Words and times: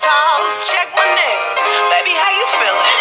toss, 0.00 0.70
check 0.70 0.88
my 0.94 1.06
nails. 1.14 1.58
Baby, 1.90 2.14
how 2.16 2.32
you 2.34 2.46
feeling? 2.46 2.94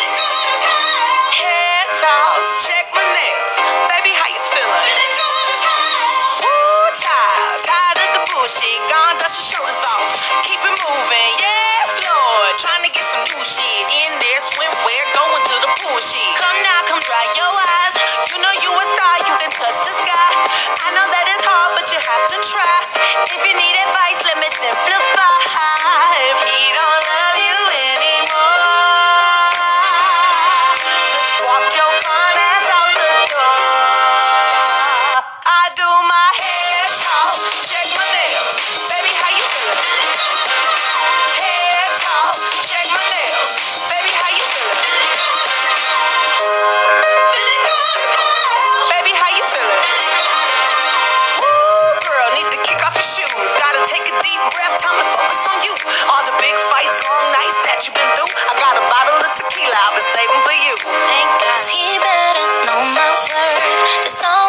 Head 1.34 1.88
toss, 1.94 2.68
check 2.68 2.86
my 2.94 3.06
nails. 3.06 3.56
Baby, 3.90 4.12
how 4.18 4.30
you 4.30 4.42
feeling? 4.42 4.86
Woo, 6.44 6.84
child, 6.98 7.58
tired 7.64 8.00
of 8.04 8.10
the 8.18 8.22
bullshit. 8.30 8.80
Gone, 8.90 9.16
dust 9.18 9.40
your 9.40 9.48
shoulders 9.58 9.82
off. 9.96 10.12
Keep 10.46 10.62
it 10.62 10.76
moving, 10.84 11.32
yes, 11.40 11.90
Lord. 12.04 12.52
Trying 12.60 12.84
to 12.86 12.92
get 12.92 13.06
some 13.08 13.24
new 13.32 13.44
shit 13.46 13.86
in 13.90 14.12
there. 14.20 14.42
Swimwear, 14.54 15.04
going 15.16 15.44
to 15.50 15.56
the 15.64 15.72
pool 15.82 16.00
shit. 16.04 16.32
Come 16.38 16.60
now, 16.62 16.80
come 16.90 17.02
dry 17.06 17.26
your 17.38 17.54
eyes. 17.82 17.96
You 18.30 18.38
know 18.42 18.54
you 18.62 18.72
a 18.74 18.86
star, 18.94 19.16
you 19.30 19.36
can 19.40 19.52
touch 19.56 19.78
the 19.82 19.94
sky. 20.04 20.32
I 20.84 20.88
know 20.94 21.08
that 21.10 21.26
it's 21.32 21.46
hard, 21.48 21.72
but 21.80 21.88
you 21.94 22.00
have 22.02 22.26
to 22.34 22.38
try. 22.44 22.78
If 23.34 23.42
you 23.46 23.54
need 23.56 23.76
advice, 23.88 24.20
let 24.26 24.33
tequila 59.50 59.76
I've 59.76 59.96
been 59.96 60.10
saving 60.16 60.42
for 60.44 60.56
you. 60.56 60.74
Thank 60.80 61.30
God 61.42 61.60
he 61.68 62.00
better 62.00 62.48
know 62.68 62.80
my 62.96 63.10
worth. 63.32 64.43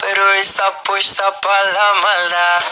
pero 0.00 0.32
está 0.32 0.64
puesta 0.82 1.30
para 1.40 1.72
la 1.72 1.94
maldad. 2.00 2.62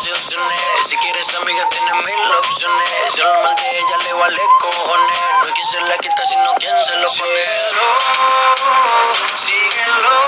Si 0.00 0.96
quieres 0.96 1.34
amiga 1.34 1.68
tienes 1.70 1.92
mil 1.92 2.30
opciones. 2.38 3.14
Yo 3.16 3.24
lo 3.24 3.42
mandé, 3.42 3.78
ella 3.78 3.96
le 4.04 4.12
vale 4.12 4.40
cojones. 4.60 5.18
No 5.40 5.46
es 5.46 5.52
quien 5.52 5.66
se 5.66 5.80
la 5.80 5.98
quita, 5.98 6.24
sino 6.24 6.54
quien 6.54 6.84
se 6.86 6.94
lo 6.96 7.08
pone. 7.08 7.18
Síguelo, 7.18 7.88
síguelo. 9.34 10.26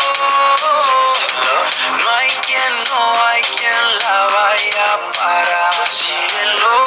No 2.02 2.10
hay 2.16 2.30
quien, 2.46 2.84
no 2.84 3.26
hay 3.26 3.42
quien 3.42 3.98
la 4.00 4.26
vaya 4.26 4.94
a 4.94 5.12
parar. 5.12 5.74
Síguelo, 5.92 6.84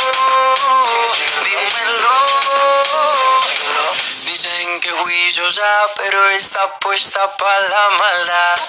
dímelo. 1.46 2.16
Dicen 4.26 4.82
que 4.82 4.92
juiciosa, 4.92 5.86
pero 5.96 6.30
está 6.32 6.68
puesta 6.80 7.32
para 7.38 7.60
la 7.62 7.90
maldad. 7.92 8.60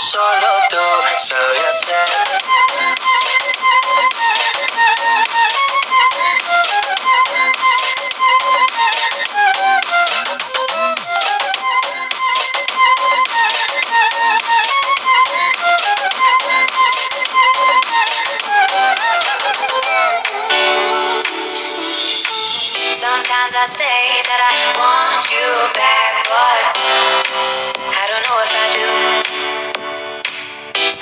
solo 0.00 0.48
tú 0.70 0.76
sabes 1.18 1.66
hacer. 1.66 2.08
Sometimes 22.94 23.54
I 23.54 23.66
say 23.66 24.22
that 24.26 24.40
I 24.50 24.54
want 24.78 25.30
you 25.30 25.72
back 25.74 26.17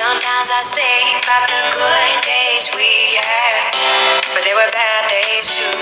Sometimes 0.06 0.47
I 0.55 0.62
think 0.70 1.19
about 1.19 1.50
the 1.50 1.62
good 1.75 2.19
days 2.23 2.70
we 2.79 3.19
had, 3.19 3.75
but 4.31 4.47
there 4.47 4.55
were 4.55 4.70
bad 4.70 5.11
days 5.11 5.50
too. 5.50 5.75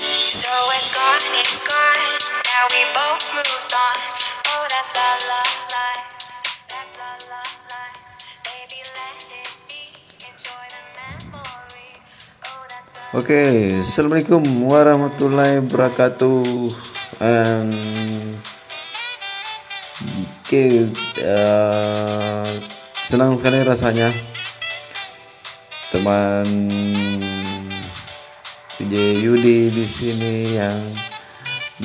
So 0.00 0.48
it's 0.72 0.96
gone, 0.96 1.20
it's 1.36 1.60
gone. 1.60 2.00
Now 2.24 2.64
we 2.72 2.88
both 2.96 3.20
moved 3.36 3.68
on. 3.68 3.96
Oh, 4.48 4.64
that's 4.72 4.96
la 4.96 5.20
la 5.28 5.44
la 5.44 5.86
the 10.72 10.80
memory. 10.96 12.00
Oh, 12.48 12.64
Oke, 13.20 13.84
assalamualaikum 13.84 14.40
warahmatullahi 14.64 15.60
wabarakatuh. 15.68 16.48
And 17.20 17.76
oke, 20.48 20.96
eh, 21.20 22.77
senang 23.08 23.32
sekali 23.40 23.64
rasanya. 23.64 24.12
Teman 25.88 26.68
PJ 28.76 28.92
Yudi 29.24 29.72
di 29.72 29.86
sini 29.88 30.60
yang 30.60 30.76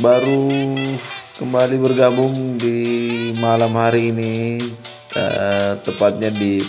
baru 0.04 0.52
kembali 1.40 1.80
bergabung 1.80 2.60
di 2.60 3.32
malam 3.40 3.72
hari 3.80 4.12
ini, 4.12 4.60
eh, 5.16 5.80
tepatnya 5.80 6.28
di 6.28 6.60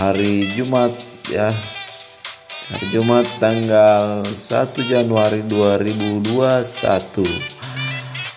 hari 0.00 0.48
Jumat 0.56 0.96
ya. 1.28 1.52
Hari 2.72 2.86
Jumat 2.88 3.28
tanggal 3.40 4.28
1 4.28 4.84
Januari 4.84 5.40
2021 5.40 7.24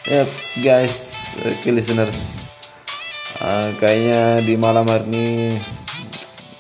Yep 0.08 0.32
guys, 0.64 1.36
oke 1.44 1.68
listeners 1.68 2.51
Uh, 3.42 3.74
Kayaknya 3.82 4.46
di 4.46 4.54
malam 4.54 4.86
hari 4.86 5.10
ini 5.10 5.58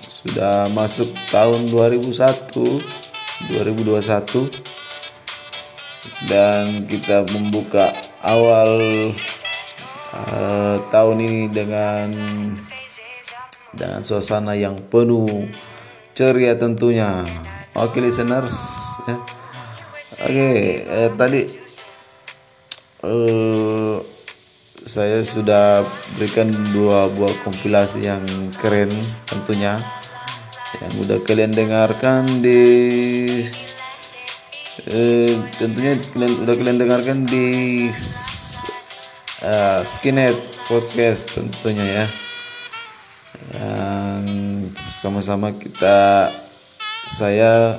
Sudah 0.01 0.65
masuk 0.73 1.13
tahun 1.29 1.69
2001 1.69 2.09
2021 3.53 4.49
Dan 6.25 6.89
kita 6.89 7.21
membuka 7.29 7.93
awal 8.25 8.81
uh, 10.17 10.81
tahun 10.89 11.17
ini 11.21 11.53
dengan 11.53 12.09
dengan 13.71 14.03
suasana 14.03 14.51
yang 14.57 14.75
penuh 14.91 15.47
ceria 16.11 16.59
tentunya. 16.59 17.23
Oke 17.71 18.03
listeners, 18.03 18.55
ya. 19.07 19.15
Oke 20.27 20.49
eh, 20.83 21.09
tadi 21.15 21.41
eh, 23.01 23.95
saya 24.81 25.21
sudah 25.21 25.85
berikan 26.17 26.49
dua 26.73 27.05
buah 27.13 27.33
kompilasi 27.45 28.09
yang 28.09 28.23
keren 28.57 28.89
tentunya. 29.29 29.77
Yang 30.81 30.93
udah 31.05 31.17
kalian 31.27 31.51
dengarkan 31.51 32.41
di 32.41 32.61
eh, 34.87 35.37
tentunya 35.59 35.99
kalian 36.15 36.33
udah 36.47 36.55
kalian 36.55 36.77
dengarkan 36.79 37.17
di 37.27 37.47
uh, 39.45 39.81
Skinhead 39.85 40.37
Podcast 40.65 41.35
tentunya 41.35 41.85
ya. 41.85 42.05
Yang 43.51 44.25
sama-sama 44.97 45.53
kita 45.59 46.31
saya 47.11 47.75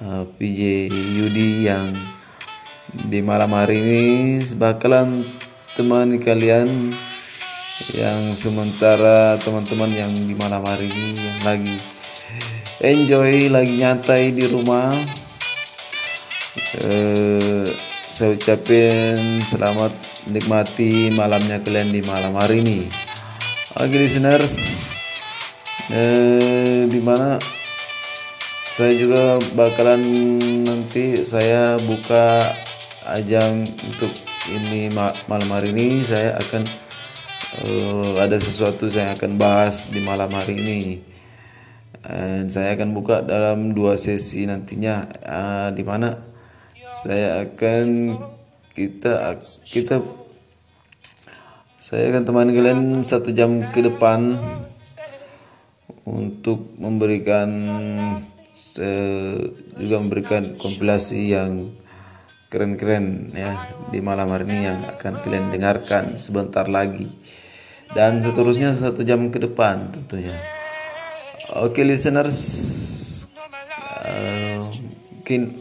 uh, 0.00 0.24
PJ 0.40 0.88
Yudi 0.90 1.68
yang 1.68 1.92
di 2.94 3.20
malam 3.20 3.50
hari 3.52 3.76
ini 3.78 4.02
bakalan 4.56 5.26
temani 5.74 6.22
kalian 6.22 6.94
yang 7.90 8.20
sementara 8.38 9.34
teman-teman 9.42 9.90
yang 9.90 10.12
di 10.14 10.34
malam 10.38 10.62
hari 10.62 10.86
ini 10.86 11.18
yang 11.18 11.40
lagi 11.42 11.76
enjoy 12.78 13.50
lagi 13.50 13.74
nyantai 13.82 14.30
di 14.30 14.46
rumah. 14.46 14.94
Eh, 16.78 17.66
saya 18.14 18.38
ucapin 18.38 19.42
selamat 19.50 19.90
nikmati 20.30 21.10
malamnya 21.10 21.58
kalian 21.58 21.90
di 21.90 22.00
malam 22.06 22.38
hari 22.38 22.62
ini. 22.62 22.86
Oke 23.74 23.98
listeners, 23.98 24.54
eh, 25.90 26.86
di 26.86 27.00
mana 27.02 27.42
saya 28.70 28.94
juga 28.94 29.42
bakalan 29.58 30.02
nanti 30.62 31.26
saya 31.26 31.74
buka 31.82 32.54
ajang 33.10 33.66
untuk 33.66 34.33
ini 34.52 34.92
ma- 34.92 35.16
malam 35.30 35.48
hari 35.48 35.72
ini 35.72 36.04
saya 36.04 36.36
akan 36.36 36.62
eh, 37.64 38.12
ada 38.20 38.36
sesuatu 38.36 38.90
saya 38.92 39.16
akan 39.16 39.40
bahas 39.40 39.88
di 39.88 40.04
malam 40.04 40.28
hari 40.32 40.60
ini. 40.60 40.80
Dan 42.04 42.52
saya 42.52 42.76
akan 42.76 42.92
buka 42.92 43.24
dalam 43.24 43.72
dua 43.72 43.96
sesi 43.96 44.44
nantinya, 44.44 45.08
eh, 45.08 45.68
di 45.72 45.80
mana 45.80 46.12
saya 47.00 47.48
akan 47.48 48.12
kita 48.74 49.38
kita 49.64 50.02
saya 51.84 52.10
akan 52.10 52.24
temani 52.26 52.50
kalian 52.52 52.80
satu 53.06 53.30
jam 53.30 53.60
ke 53.70 53.80
depan 53.84 54.34
untuk 56.04 56.74
memberikan 56.76 57.48
eh, 58.76 59.36
juga 59.78 59.96
memberikan 60.02 60.42
kompilasi 60.58 61.20
yang 61.32 61.70
keren-keren 62.54 63.34
ya 63.34 63.58
di 63.90 63.98
malam 63.98 64.30
hari 64.30 64.46
ini 64.46 64.58
yang 64.70 64.78
akan 64.94 65.18
kalian 65.26 65.50
dengarkan 65.50 66.14
sebentar 66.14 66.70
lagi 66.70 67.10
dan 67.90 68.22
seterusnya 68.22 68.78
satu 68.78 69.02
jam 69.02 69.26
ke 69.34 69.42
depan 69.42 69.90
tentunya. 69.90 70.38
Oke 71.58 71.82
listeners, 71.82 72.38
eh, 74.06 74.54
mungkin 75.10 75.58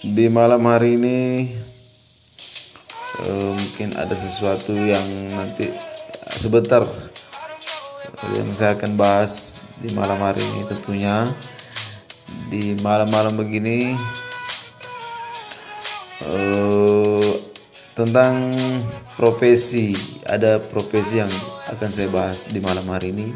di 0.00 0.26
malam 0.32 0.64
hari 0.64 0.96
ini 0.96 1.18
Eh, 3.20 3.52
mungkin 3.52 3.92
ada 4.00 4.16
sesuatu 4.16 4.72
yang 4.72 5.04
nanti 5.36 5.68
sebentar 6.40 6.88
yang 8.32 8.48
saya 8.56 8.72
akan 8.80 8.96
bahas 8.96 9.60
di 9.76 9.92
malam 9.92 10.16
hari 10.24 10.40
ini 10.40 10.64
tentunya 10.64 11.28
di 12.48 12.80
malam-malam 12.80 13.36
begini 13.36 13.92
eh, 16.24 17.32
tentang 17.96 18.54
profesi. 19.16 19.96
Ada 20.24 20.60
profesi 20.60 21.20
yang 21.20 21.32
akan 21.72 21.88
saya 21.88 22.08
bahas 22.12 22.48
di 22.48 22.60
malam 22.62 22.86
hari 22.88 23.12
ini. 23.12 23.28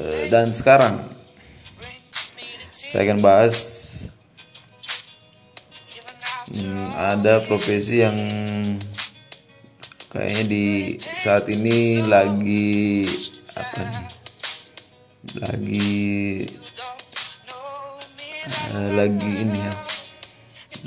Eh, 0.00 0.24
dan 0.32 0.52
sekarang 0.52 1.00
saya 2.70 3.06
akan 3.06 3.20
bahas 3.22 3.80
Hmm, 6.50 6.90
ada 6.98 7.38
profesi 7.46 8.02
yang 8.02 8.18
kayaknya 10.10 10.44
di 10.50 10.66
saat 10.98 11.46
ini 11.46 12.02
lagi 12.02 13.06
apa 13.54 13.80
nih? 13.86 14.06
Lagi 15.38 15.94
eh, 18.50 18.90
lagi 18.98 19.32
ini 19.46 19.58
ya 19.62 19.74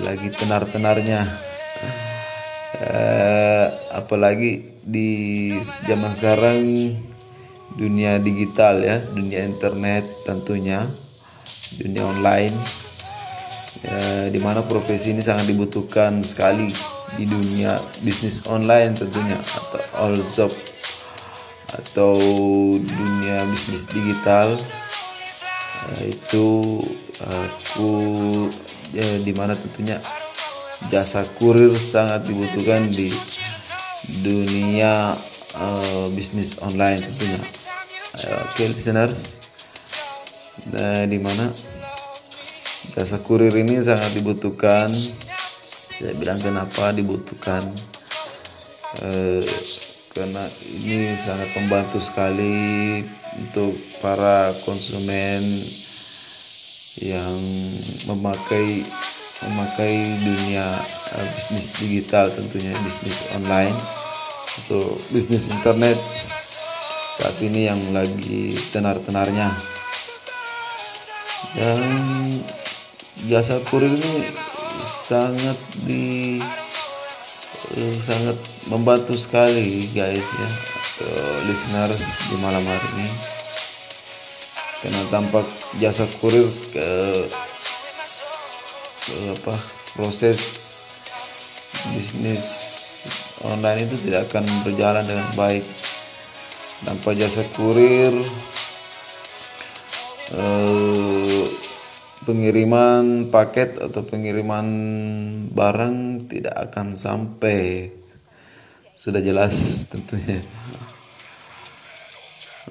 lagi 0.01 0.33
tenar-tenarnya. 0.33 1.21
Eh, 2.83 3.65
apalagi 3.93 4.81
di 4.81 5.53
zaman 5.85 6.11
sekarang 6.11 6.59
dunia 7.73 8.19
digital 8.21 8.81
ya 8.83 8.97
dunia 9.13 9.45
internet 9.45 10.03
tentunya 10.25 10.85
dunia 11.77 12.03
online. 12.05 12.57
Ya, 13.83 14.31
di 14.31 14.39
mana 14.39 14.63
profesi 14.63 15.11
ini 15.11 15.19
sangat 15.19 15.43
dibutuhkan 15.49 16.23
sekali 16.23 16.71
di 17.19 17.27
dunia 17.27 17.83
bisnis 17.99 18.47
online 18.47 18.95
tentunya 18.95 19.35
atau 19.35 19.81
all 19.99 20.15
job 20.31 20.51
atau 21.67 22.15
dunia 22.79 23.37
bisnis 23.51 23.83
digital. 23.91 24.55
Eh, 25.99 26.15
itu 26.15 26.79
aku 27.19 27.91
ya, 28.93 29.05
di 29.25 29.33
mana 29.33 29.57
tentunya 29.57 29.97
jasa 30.87 31.25
kurir 31.41 31.71
sangat 31.73 32.29
dibutuhkan 32.29 32.85
di 32.87 33.09
dunia 34.21 35.09
eh, 35.57 36.07
bisnis 36.13 36.59
online 36.61 37.01
tentunya. 37.01 37.41
Ayo, 38.13 38.37
oke 38.45 38.63
listeners. 38.77 39.19
Nah 40.69 41.09
di 41.09 41.17
mana 41.17 41.49
jasa 42.93 43.17
kurir 43.19 43.51
ini 43.57 43.81
sangat 43.81 44.13
dibutuhkan. 44.13 44.93
Saya 45.73 46.13
bilang 46.15 46.37
kenapa 46.37 46.93
dibutuhkan? 46.93 47.73
Eh, 49.01 49.41
karena 50.13 50.45
ini 50.85 51.17
sangat 51.17 51.49
membantu 51.57 51.97
sekali 51.97 53.01
untuk 53.33 53.73
para 53.97 54.53
konsumen 54.61 55.41
yang 57.01 57.37
memakai 58.05 58.85
memakai 59.43 59.93
dunia 60.21 60.67
uh, 61.17 61.27
bisnis 61.33 61.67
digital 61.81 62.29
tentunya 62.31 62.71
bisnis 62.85 63.33
online 63.33 63.75
atau 64.63 64.93
bisnis 65.09 65.49
internet 65.49 65.97
saat 67.17 67.33
ini 67.41 67.69
yang 67.69 67.81
lagi 67.93 68.53
tenar-tenarnya. 68.69 69.53
Dan 71.53 71.81
jasa 73.29 73.61
kurir 73.69 73.93
ini 73.93 74.13
sangat 75.05 75.59
di 75.85 76.39
eh, 77.77 77.95
sangat 78.01 78.37
membantu 78.73 79.13
sekali 79.13 79.85
guys 79.93 80.23
ya 80.23 80.49
listeners 81.45 82.03
di 82.31 82.35
malam 82.41 82.63
hari 82.65 82.89
ini 82.97 83.32
karena 84.83 85.01
tampak 85.07 85.47
jasa 85.79 86.03
kurir 86.19 86.43
ke, 86.75 86.89
ke 89.07 89.15
apa 89.31 89.55
proses 89.95 90.39
bisnis 91.95 92.43
online 93.47 93.87
itu 93.87 93.95
tidak 94.03 94.27
akan 94.27 94.43
berjalan 94.67 95.07
dengan 95.07 95.29
baik. 95.39 95.63
Tanpa 96.83 97.15
jasa 97.15 97.47
kurir 97.55 98.11
eh, 100.35 101.43
pengiriman 102.27 103.31
paket 103.31 103.79
atau 103.79 104.03
pengiriman 104.03 104.67
barang 105.47 106.27
tidak 106.27 106.55
akan 106.71 106.91
sampai. 106.91 107.87
Sudah 108.99 109.23
jelas 109.23 109.87
tentunya. 109.87 110.43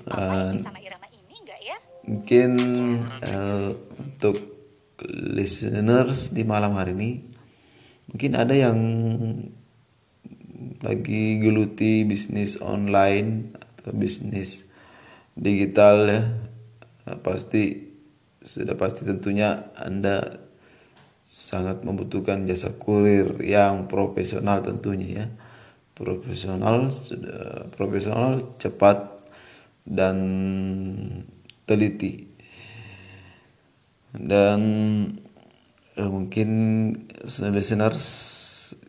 Dan 0.08 0.60
mungkin 2.06 2.50
eh, 3.22 3.70
untuk 3.98 4.36
listeners 5.10 6.30
di 6.30 6.42
malam 6.46 6.78
hari 6.78 6.94
ini 6.94 7.10
mungkin 8.10 8.32
ada 8.38 8.54
yang 8.54 8.78
lagi 10.82 11.38
geluti 11.38 12.02
bisnis 12.02 12.58
online 12.58 13.54
atau 13.78 13.94
bisnis 13.94 14.66
digital 15.34 15.96
ya. 16.10 16.22
Eh, 17.08 17.18
pasti 17.22 17.90
sudah 18.42 18.74
pasti 18.74 19.06
tentunya 19.06 19.70
anda 19.78 20.22
sangat 21.22 21.86
membutuhkan 21.86 22.44
jasa 22.44 22.74
kurir 22.74 23.38
yang 23.40 23.86
profesional 23.86 24.60
tentunya 24.60 25.08
ya. 25.08 25.26
Profesional 25.92 26.90
sudah 26.90 27.70
profesional 27.70 28.58
cepat 28.58 29.22
dan 29.86 30.16
teliti. 31.66 32.28
Dan 34.12 34.60
eh, 35.96 36.10
mungkin 36.10 36.50
listeners 37.24 38.06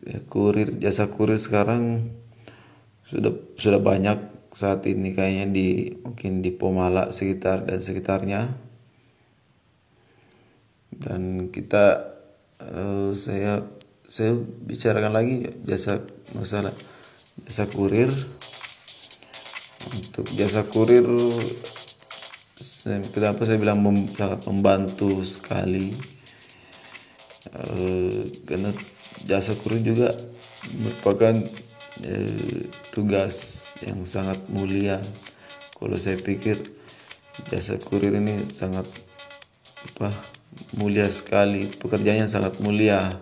ya, 0.04 0.20
kurir 0.28 0.76
jasa 0.76 1.08
kurir 1.08 1.40
sekarang 1.40 2.12
sudah 3.08 3.32
sudah 3.56 3.80
banyak 3.80 4.18
saat 4.54 4.86
ini 4.86 5.16
kayaknya 5.16 5.46
di 5.50 5.66
mungkin 6.04 6.44
di 6.44 6.52
Pomala 6.54 7.10
sekitar 7.10 7.64
dan 7.64 7.80
sekitarnya. 7.80 8.40
Dan 10.94 11.50
kita 11.50 12.14
eh, 12.60 13.10
saya 13.16 13.64
saya 14.04 14.36
bicarakan 14.38 15.12
lagi 15.16 15.48
jasa 15.64 16.04
masalah 16.36 16.74
jasa 17.48 17.64
kurir. 17.72 18.12
Untuk 19.84 20.24
jasa 20.32 20.64
kurir 20.64 21.04
kenapa 22.84 23.48
saya 23.48 23.56
bilang 23.56 23.80
mem- 23.80 24.12
sangat 24.12 24.44
membantu 24.44 25.24
sekali? 25.24 25.96
Eh, 27.48 28.28
karena 28.44 28.68
jasa 29.24 29.56
kurir 29.56 29.80
juga 29.80 30.12
merupakan 30.76 31.32
eh, 32.04 32.68
tugas 32.92 33.68
yang 33.80 34.04
sangat 34.04 34.36
mulia. 34.52 35.00
Kalau 35.80 35.96
saya 35.96 36.20
pikir 36.20 36.60
jasa 37.48 37.80
kurir 37.80 38.20
ini 38.20 38.52
sangat 38.52 38.84
apa 39.96 40.12
mulia 40.76 41.08
sekali. 41.08 41.64
Pekerjaannya 41.80 42.28
sangat 42.28 42.60
mulia. 42.60 43.16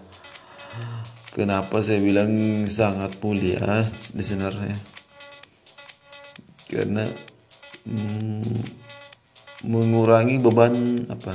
Kenapa 1.39 1.87
saya 1.87 2.03
bilang 2.03 2.67
sangat 2.67 3.15
mulia 3.23 3.87
sebenarnya? 3.87 4.75
Karena 6.67 7.07
mm, 7.87 8.82
mengurangi 9.63 10.43
beban 10.43 10.75
apa? 11.07 11.35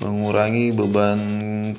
Mengurangi 0.00 0.72
beban 0.72 1.20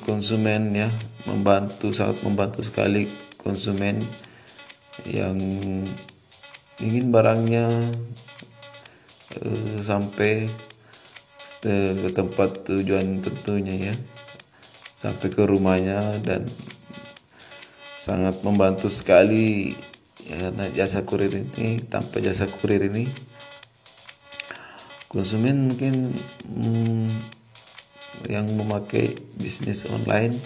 konsumen 0.02 0.76
ya 0.76 0.90
membantu 1.26 1.90
sangat 1.90 2.22
membantu 2.22 2.60
sekali 2.62 3.06
konsumen 3.40 3.98
yang 5.08 5.36
ingin 6.80 7.06
barangnya 7.12 7.66
eh, 9.36 9.78
sampai 9.80 10.46
ke 11.60 12.08
tempat 12.14 12.64
tujuan 12.64 13.20
tentunya 13.20 13.92
ya. 13.92 13.94
Sampai 15.00 15.32
ke 15.32 15.44
rumahnya 15.48 16.20
dan 16.20 16.44
sangat 18.00 18.40
membantu 18.44 18.88
sekali 18.88 19.72
ya, 20.24 20.52
jasa 20.72 21.04
kurir 21.04 21.32
ini 21.32 21.80
tanpa 21.84 22.20
jasa 22.20 22.48
kurir 22.48 22.88
ini 22.88 23.29
konsumen 25.10 25.74
mungkin 25.74 26.14
hmm, 26.46 27.10
yang 28.30 28.46
memakai 28.54 29.10
bisnis 29.34 29.82
online 29.90 30.38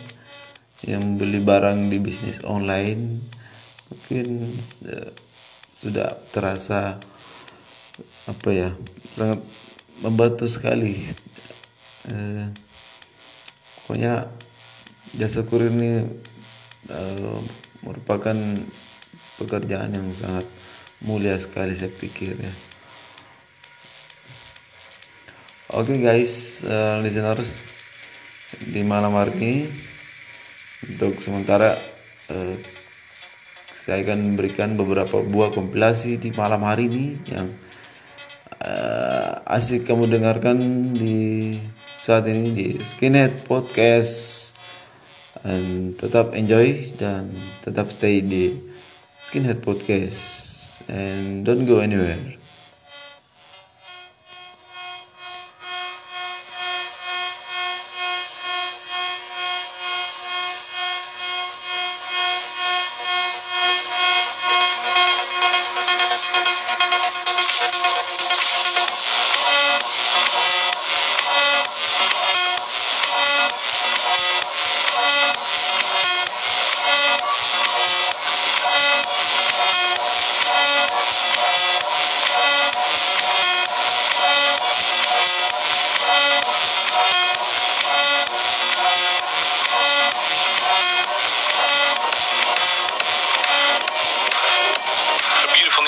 yang 0.88 1.20
beli 1.20 1.40
barang 1.44 1.92
di 1.92 2.00
bisnis 2.00 2.40
online 2.48 3.20
mungkin 3.92 4.56
eh, 4.88 5.12
sudah 5.68 6.16
terasa 6.32 6.96
apa 8.24 8.48
ya 8.50 8.72
sangat 9.12 9.44
membantu 10.00 10.48
sekali. 10.48 11.12
Eh, 12.08 12.48
pokoknya 13.84 14.28
jasa 15.12 15.44
kurir 15.44 15.72
ini 15.72 16.08
eh, 16.88 17.38
merupakan 17.84 18.36
pekerjaan 19.40 19.92
yang 19.92 20.08
sangat 20.16 20.48
mulia 21.04 21.36
sekali 21.36 21.76
saya 21.76 21.92
pikir 21.92 22.32
ya 22.40 22.73
Oke 25.74 25.98
guys, 25.98 26.62
eh, 26.62 27.02
listeners 27.02 27.50
di 28.62 28.86
malam 28.86 29.18
hari 29.18 29.34
ini 29.42 29.54
untuk 30.86 31.18
sementara 31.18 31.74
eh, 32.30 32.54
saya 33.82 34.06
akan 34.06 34.38
berikan 34.38 34.78
beberapa 34.78 35.18
buah 35.26 35.50
kompilasi 35.50 36.22
di 36.22 36.30
malam 36.38 36.62
hari 36.62 36.86
ini 36.86 37.06
yang 37.26 37.50
eh, 38.62 39.34
asik 39.50 39.82
kamu 39.82 40.14
dengarkan 40.14 40.94
di 40.94 41.58
saat 41.98 42.30
ini 42.30 42.54
di 42.54 42.68
Skinhead 42.78 43.42
Podcast 43.42 44.54
dan 45.42 45.90
tetap 45.98 46.38
enjoy 46.38 46.86
dan 46.94 47.34
tetap 47.66 47.90
stay 47.90 48.22
di 48.22 48.54
Skinhead 49.18 49.58
Podcast 49.58 50.22
and 50.86 51.42
don't 51.42 51.66
go 51.66 51.82
anywhere. 51.82 52.43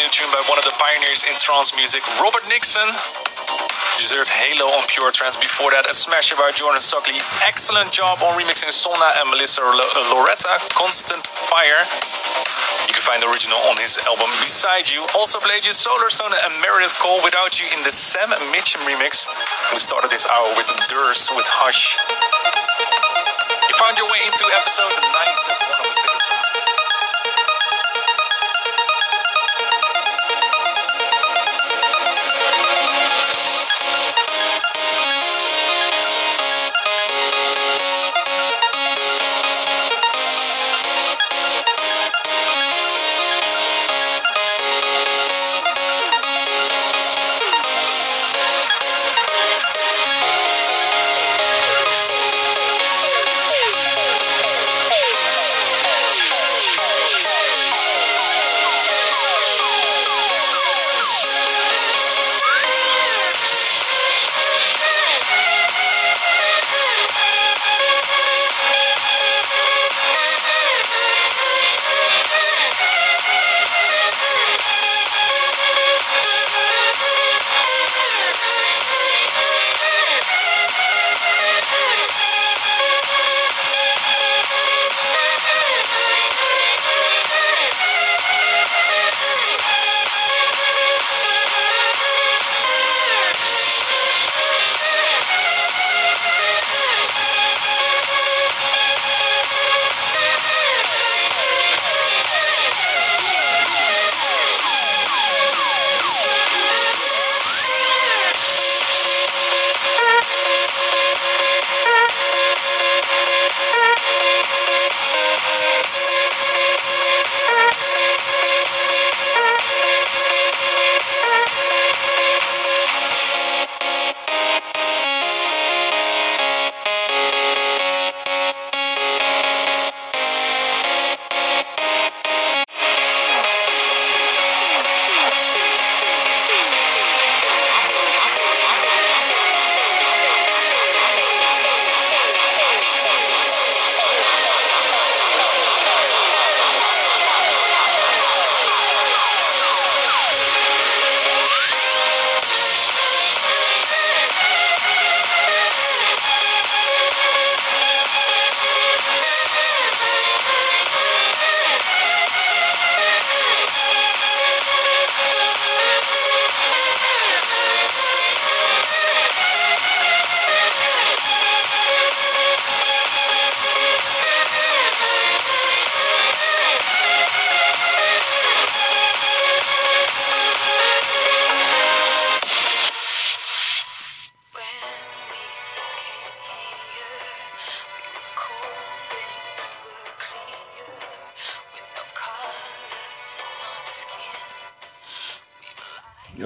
New 0.06 0.22
tune 0.22 0.30
by 0.30 0.42
one 0.46 0.54
of 0.54 0.62
the 0.62 0.76
pioneers 0.78 1.26
in 1.26 1.34
trance 1.42 1.74
music, 1.74 1.98
Robert 2.22 2.46
Nixon. 2.46 2.86
Deserved 3.98 4.30
Halo 4.30 4.70
on 4.78 4.86
Pure 4.86 5.10
Trance. 5.10 5.34
Before 5.34 5.74
that, 5.74 5.90
a 5.90 5.94
smasher 5.96 6.38
by 6.38 6.54
Jordan 6.54 6.78
Stockley. 6.78 7.18
Excellent 7.42 7.90
job 7.90 8.22
on 8.22 8.38
remixing 8.38 8.70
Sona 8.70 9.08
and 9.18 9.26
Melissa 9.34 9.66
Lo- 9.66 9.94
Loretta, 10.14 10.52
Constant 10.78 11.26
Fire. 11.26 11.82
You 12.86 12.94
can 12.94 13.02
find 13.02 13.18
the 13.18 13.26
original 13.26 13.58
on 13.66 13.82
his 13.82 13.98
album 14.06 14.30
Beside 14.46 14.86
You. 14.86 15.02
Also 15.18 15.42
played 15.42 15.66
you 15.66 15.74
Solar 15.74 16.12
Stone 16.12 16.30
and 16.30 16.52
Meredith 16.62 16.94
Cole 17.02 17.18
Without 17.26 17.58
You 17.58 17.66
in 17.74 17.82
the 17.82 17.90
Sam 17.90 18.30
Mitchum 18.54 18.86
remix. 18.86 19.26
We 19.74 19.82
started 19.82 20.12
this 20.14 20.28
hour 20.30 20.46
with 20.54 20.70
Durs 20.86 21.34
with 21.34 21.48
Hush. 21.50 21.98
You 23.66 23.74
found 23.74 23.98
your 23.98 24.06
way 24.06 24.22
into 24.22 24.44
episode 24.54 24.94
971 25.02 26.14
of 26.14 26.15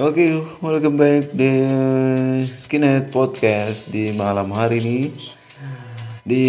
Oke, 0.01 0.33
welcome 0.65 0.97
back 0.97 1.37
di 1.37 1.61
Skinhead 2.57 3.13
Podcast 3.13 3.93
di 3.93 4.17
malam 4.17 4.49
hari 4.49 4.81
ini. 4.81 5.13
Di 6.25 6.45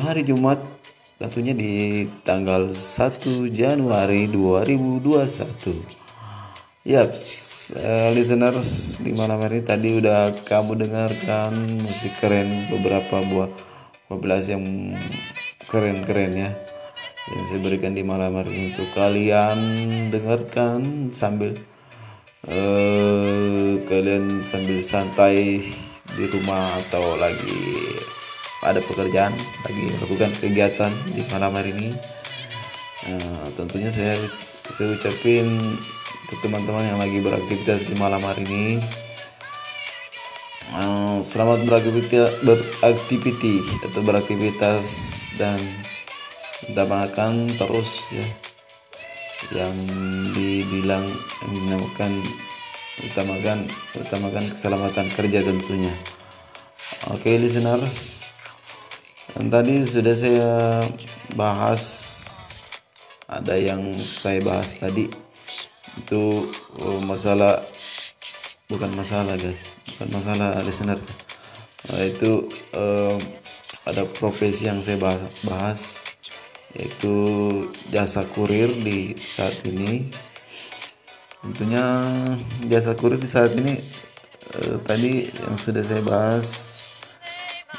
hari 0.00 0.24
Jumat 0.24 0.64
Tentunya 1.20 1.52
di 1.52 2.08
tanggal 2.24 2.72
1 2.72 3.52
Januari 3.52 4.32
2021 4.32 5.12
Yap, 6.88 7.12
eh, 7.76 8.08
listeners 8.16 8.96
di 8.96 9.12
malam 9.12 9.44
hari 9.44 9.60
ini 9.60 9.68
tadi 9.68 9.92
udah 9.92 10.32
kamu 10.48 10.88
dengarkan 10.88 11.52
musik 11.84 12.16
keren 12.16 12.72
beberapa 12.72 13.20
buah 13.20 13.52
belas 14.16 14.48
yang 14.48 14.96
keren-keren 15.68 16.32
ya 16.32 16.56
yang 17.28 17.44
saya 17.44 17.60
berikan 17.60 17.92
di 17.92 18.00
malam 18.00 18.40
hari 18.40 18.56
ini 18.56 18.64
untuk 18.72 18.88
kalian 18.96 19.58
dengarkan 20.08 21.12
sambil 21.12 21.60
eh 22.46 23.82
kalian 23.90 24.46
sambil 24.46 24.78
santai 24.86 25.66
di 26.14 26.24
rumah 26.30 26.78
atau 26.86 27.18
lagi 27.18 27.74
ada 28.62 28.78
pekerjaan 28.82 29.34
lagi 29.66 29.82
melakukan 29.98 30.30
kegiatan 30.38 30.92
di 31.10 31.22
malam 31.30 31.52
hari 31.54 31.74
ini? 31.74 31.90
Nah, 33.06 33.50
tentunya 33.58 33.90
saya 33.90 34.14
saya 34.78 34.94
ucapin 34.94 35.46
untuk 36.26 36.38
teman-teman 36.42 36.86
yang 36.86 36.98
lagi 36.98 37.18
beraktivitas 37.22 37.86
di 37.86 37.94
malam 37.98 38.22
hari 38.22 38.42
ini. 38.46 38.78
Eh, 40.70 41.18
selamat 41.22 41.66
beraktivitas 41.66 42.42
beraktiviti 42.46 43.62
atau 43.86 44.00
beraktivitas 44.02 44.86
dan 45.38 45.58
utamakan 46.66 47.46
terus 47.54 48.10
ya 48.10 48.45
yang 49.52 49.76
dibilang 50.32 51.04
yang 51.06 51.52
dinamakan 51.52 52.12
utamakan 53.04 53.58
utamakan 53.94 54.44
keselamatan 54.56 55.06
kerja 55.12 55.44
tentunya. 55.44 55.94
Oke 57.12 57.36
listeners. 57.36 58.24
Yang 59.36 59.46
tadi 59.52 59.74
sudah 59.84 60.14
saya 60.16 60.52
bahas 61.36 61.82
ada 63.28 63.54
yang 63.58 63.92
saya 64.06 64.40
bahas 64.40 64.72
tadi. 64.80 65.12
Itu 66.00 66.48
oh, 66.80 67.00
masalah 67.04 67.60
bukan 68.72 68.90
masalah 68.96 69.36
guys. 69.36 69.60
Bukan 69.92 70.08
masalah 70.16 70.50
listener. 70.64 71.00
Nah, 71.86 72.02
itu 72.02 72.50
eh, 72.74 73.16
ada 73.86 74.02
profesi 74.08 74.66
yang 74.66 74.82
saya 74.82 74.98
bahas, 74.98 75.22
bahas 75.46 75.80
yaitu 76.76 77.16
jasa 77.88 78.28
kurir 78.36 78.68
di 78.84 79.16
saat 79.16 79.64
ini. 79.64 80.12
Tentunya 81.40 81.84
jasa 82.68 82.92
kurir 82.92 83.16
di 83.16 83.28
saat 83.30 83.56
ini 83.56 83.72
eh, 84.60 84.76
tadi 84.84 85.32
yang 85.32 85.56
sudah 85.56 85.80
saya 85.80 86.02
bahas 86.04 86.48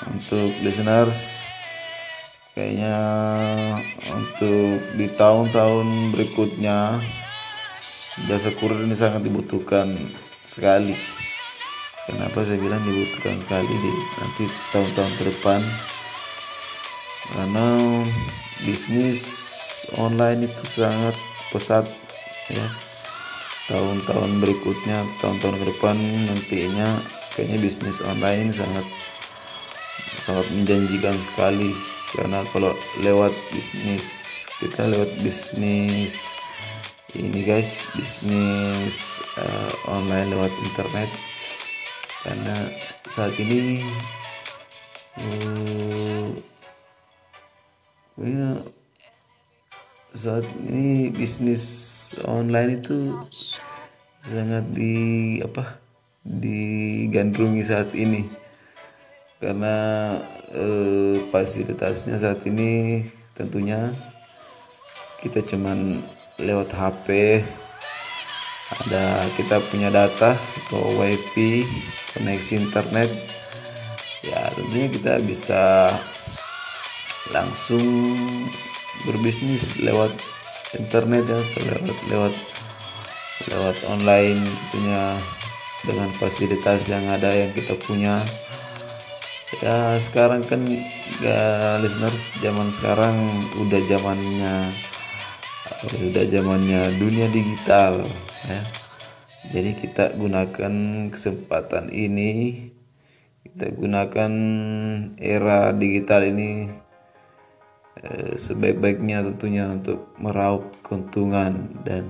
untuk 0.10 0.50
listeners 0.62 1.42
kayaknya 2.58 2.98
untuk 4.14 4.82
di 4.98 5.08
tahun-tahun 5.14 5.88
berikutnya 6.18 6.98
jasa 8.26 8.50
kurir 8.58 8.82
ini 8.82 8.98
sangat 8.98 9.22
dibutuhkan 9.22 9.94
sekali. 10.42 10.98
Kenapa 12.08 12.40
saya 12.42 12.58
bilang 12.58 12.82
dibutuhkan 12.88 13.36
sekali 13.44 13.68
di 13.68 13.92
nanti 14.18 14.44
tahun-tahun 14.74 15.14
ke 15.20 15.24
depan? 15.28 15.62
Karena 17.36 17.68
bisnis 18.66 19.22
online 19.98 20.50
itu 20.50 20.64
sangat 20.66 21.16
pesat 21.54 21.86
ya. 22.50 22.68
Tahun-tahun 23.68 24.40
berikutnya 24.40 25.04
tahun-tahun 25.20 25.56
ke 25.60 25.66
depan 25.76 25.96
nantinya 26.32 27.04
kayaknya 27.36 27.60
bisnis 27.60 28.00
online 28.00 28.56
sangat 28.56 28.86
sangat 30.24 30.48
menjanjikan 30.56 31.16
sekali. 31.20 31.76
Karena 32.16 32.42
kalau 32.56 32.72
lewat 33.04 33.36
bisnis 33.52 34.08
kita 34.64 34.88
lewat 34.88 35.12
bisnis 35.20 36.32
ini 37.14 37.44
guys 37.44 37.84
bisnis 37.94 39.20
uh, 39.36 39.72
online 39.92 40.32
lewat 40.32 40.52
internet. 40.64 41.10
Karena 42.24 42.58
saat 43.12 43.36
ini 43.40 43.84
uh, 45.20 46.57
ya, 48.26 48.66
saat 50.18 50.46
ini 50.66 51.14
bisnis 51.14 51.66
online 52.26 52.82
itu 52.82 53.14
sangat 54.26 54.66
di 54.74 55.38
apa 55.46 55.78
digandrungi 56.26 57.62
saat 57.62 57.94
ini. 57.94 58.26
Karena 59.38 59.76
eh, 60.50 61.22
fasilitasnya 61.30 62.18
saat 62.18 62.42
ini 62.50 63.06
tentunya 63.38 63.94
kita 65.22 65.46
cuman 65.46 66.02
lewat 66.42 66.74
HP 66.74 67.08
ada 68.68 69.24
kita 69.40 69.62
punya 69.70 69.94
data 69.94 70.34
atau 70.36 70.84
wifi 70.98 71.64
koneksi 72.18 72.54
internet. 72.66 73.10
Ya 74.26 74.50
tentunya 74.58 74.88
kita 74.90 75.14
bisa 75.22 75.94
langsung 77.34 77.84
berbisnis 79.06 79.78
lewat 79.80 80.12
internet 80.76 81.24
ya 81.28 81.40
lewat 81.40 81.98
lewat 82.12 82.34
lewat 83.48 83.78
online 83.88 84.44
tentunya 84.44 85.16
dengan 85.88 86.10
fasilitas 86.20 86.92
yang 86.92 87.08
ada 87.08 87.32
yang 87.32 87.56
kita 87.56 87.78
punya. 87.80 88.20
Ya 89.64 89.96
sekarang 90.04 90.44
kan 90.44 90.68
ya, 91.24 91.80
listeners 91.80 92.36
zaman 92.44 92.68
sekarang 92.68 93.16
udah 93.64 93.80
zamannya 93.88 94.56
udah 96.12 96.26
zamannya 96.28 96.82
dunia 97.00 97.32
digital 97.32 98.04
ya. 98.44 98.62
Jadi 99.48 99.80
kita 99.80 100.12
gunakan 100.20 101.08
kesempatan 101.08 101.88
ini 101.96 102.60
kita 103.48 103.72
gunakan 103.72 104.32
era 105.16 105.72
digital 105.72 106.28
ini 106.28 106.68
sebaik-baiknya 108.38 109.26
tentunya 109.34 109.66
untuk 109.74 110.14
meraup 110.22 110.70
keuntungan 110.86 111.82
dan 111.82 112.06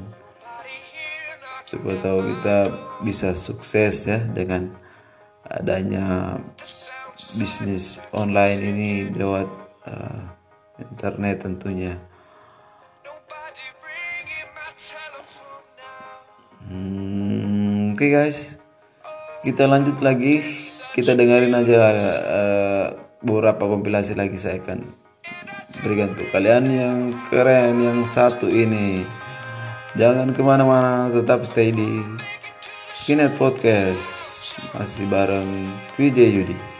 siapa 1.68 2.00
tahu 2.00 2.20
kita 2.32 2.58
bisa 3.04 3.30
sukses 3.36 4.08
ya 4.08 4.24
dengan 4.24 4.72
adanya 5.48 6.36
bisnis 7.18 8.00
online 8.12 8.60
ini 8.64 8.90
lewat 9.12 9.48
uh, 9.88 10.22
internet 10.80 11.44
tentunya. 11.44 11.96
Hmm, 16.68 17.96
Oke 17.96 18.06
okay 18.06 18.10
guys, 18.12 18.40
kita 19.42 19.66
lanjut 19.66 20.04
lagi. 20.04 20.44
Kita 20.92 21.14
dengerin 21.14 21.54
aja 21.54 21.78
uh, 22.26 22.86
beberapa 23.22 23.70
kompilasi 23.70 24.18
lagi 24.18 24.36
saya 24.36 24.60
akan 24.60 25.07
berikan 25.82 26.14
untuk 26.14 26.30
kalian 26.30 26.66
yang 26.70 26.98
keren 27.28 27.82
yang 27.82 28.00
satu 28.08 28.48
ini. 28.48 29.04
Jangan 29.98 30.32
ke 30.32 30.42
mana-mana, 30.46 31.10
tetap 31.10 31.42
stay 31.44 31.74
di 31.74 32.06
Skinhead 32.94 33.34
Podcast 33.38 34.62
masih 34.78 35.06
bareng 35.10 35.50
VJ 35.98 36.18
Yudi. 36.34 36.77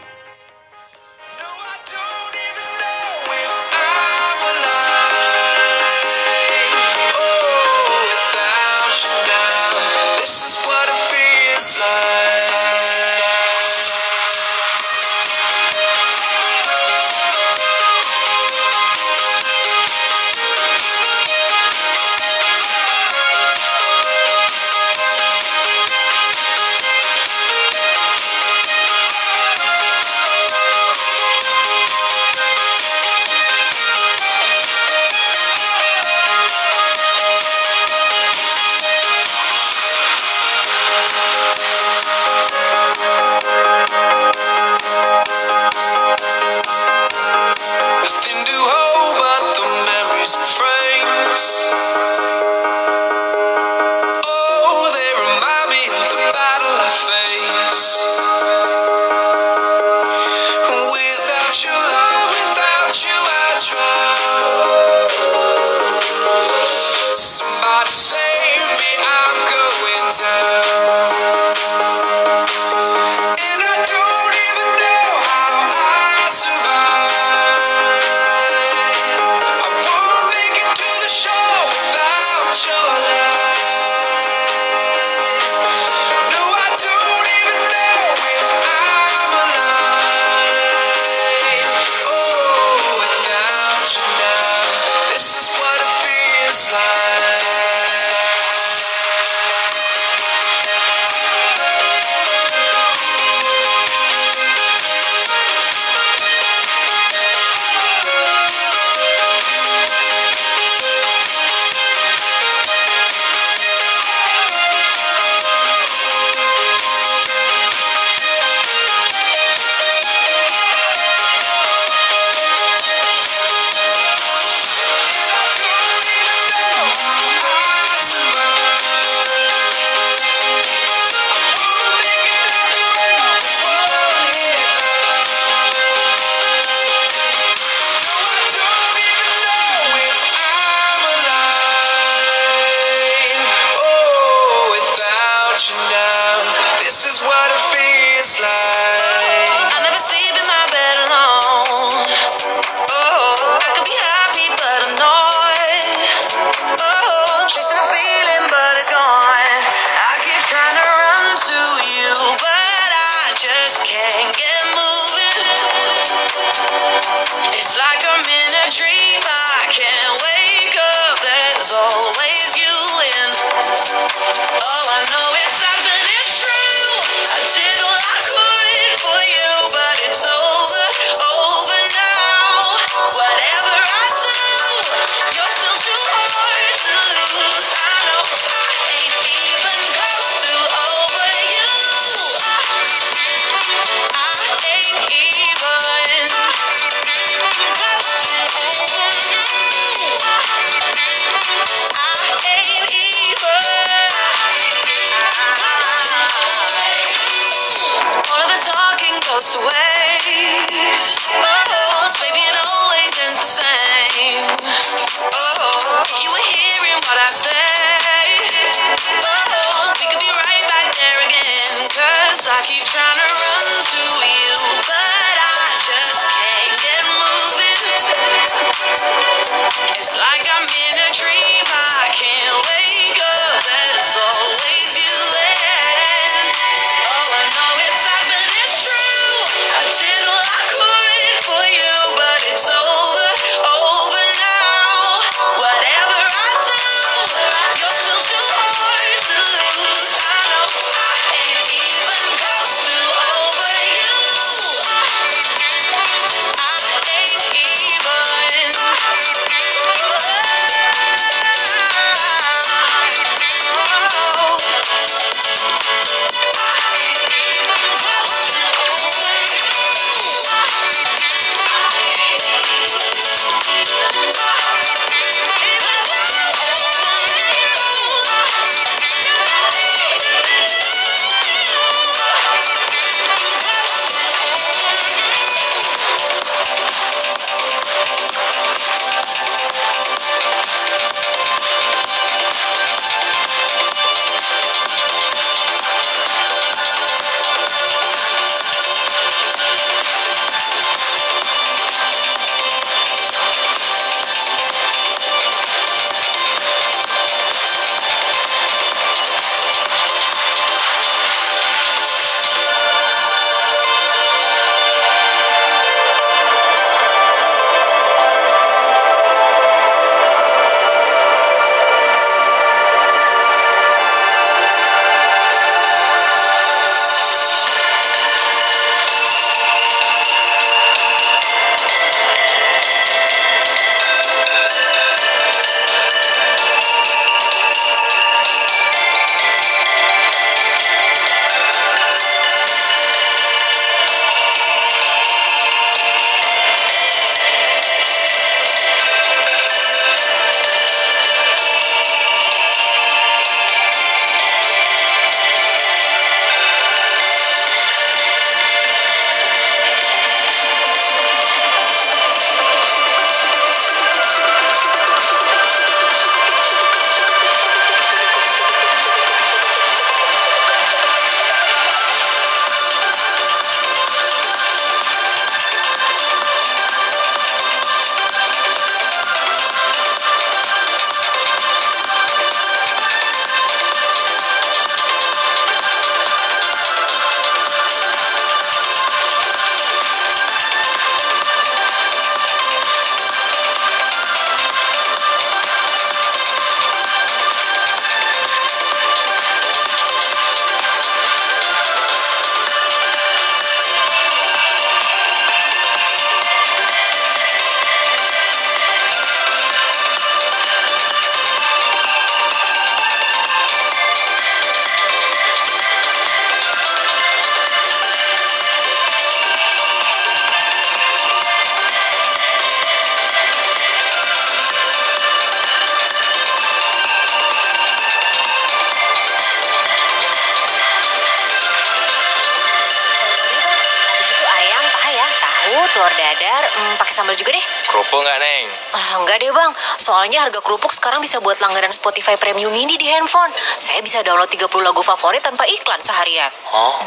Dadar, 436.58 436.74
hmm, 436.74 436.94
pakai 436.98 437.14
sambal 437.14 437.34
juga 437.38 437.54
deh. 437.54 437.64
Kerupuk 437.88 438.20
nggak, 438.20 438.38
Neng? 438.42 438.66
Ah, 438.94 439.10
enggak 439.22 439.38
deh 439.38 439.50
bang, 439.54 439.72
soalnya 440.02 440.38
harga 440.42 440.60
kerupuk 440.60 440.90
sekarang 440.90 441.22
bisa 441.22 441.38
buat 441.38 441.58
langganan 441.62 441.94
Spotify 441.94 442.34
Premium 442.34 442.74
Mini 442.74 442.98
di 442.98 443.06
handphone. 443.06 443.54
Saya 443.78 444.02
bisa 444.02 444.22
download 444.26 444.50
30 444.50 444.66
lagu 444.82 445.02
favorit 445.06 445.42
tanpa 445.42 445.64
iklan 445.70 446.02
seharian. 446.02 446.50
Oh, 446.74 446.98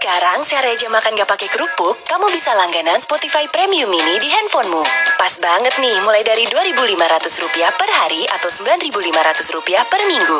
Sekarang 0.00 0.40
saya 0.48 0.64
aja 0.64 0.88
makan 0.88 1.12
gak 1.12 1.28
pakai 1.28 1.48
kerupuk, 1.52 1.92
kamu 2.08 2.32
bisa 2.32 2.56
langganan 2.56 3.04
Spotify 3.04 3.44
Premium 3.52 3.92
Mini 3.92 4.16
di 4.16 4.32
handphonemu. 4.32 4.80
Pas 5.20 5.36
banget 5.44 5.76
nih, 5.76 6.00
mulai 6.00 6.24
dari 6.24 6.48
Rp2.500 6.48 7.76
per 7.76 7.90
hari 8.00 8.24
atau 8.32 8.48
Rp9.500 8.48 9.92
per 9.92 10.00
minggu. 10.08 10.38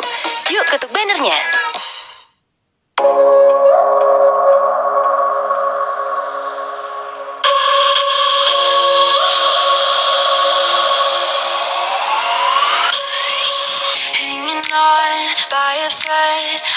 Yuk 0.49 0.65
ketuk 0.65 0.89
bannernya. 0.89 1.37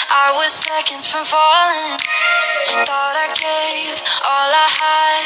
I 0.09 0.31
was 0.37 0.53
seconds 0.53 1.05
from 1.05 1.25
falling. 1.25 1.97
Thought 2.85 3.15
I 3.17 3.29
gave 3.33 3.97
all 4.21 4.51
I 4.53 4.67
had. 4.69 5.25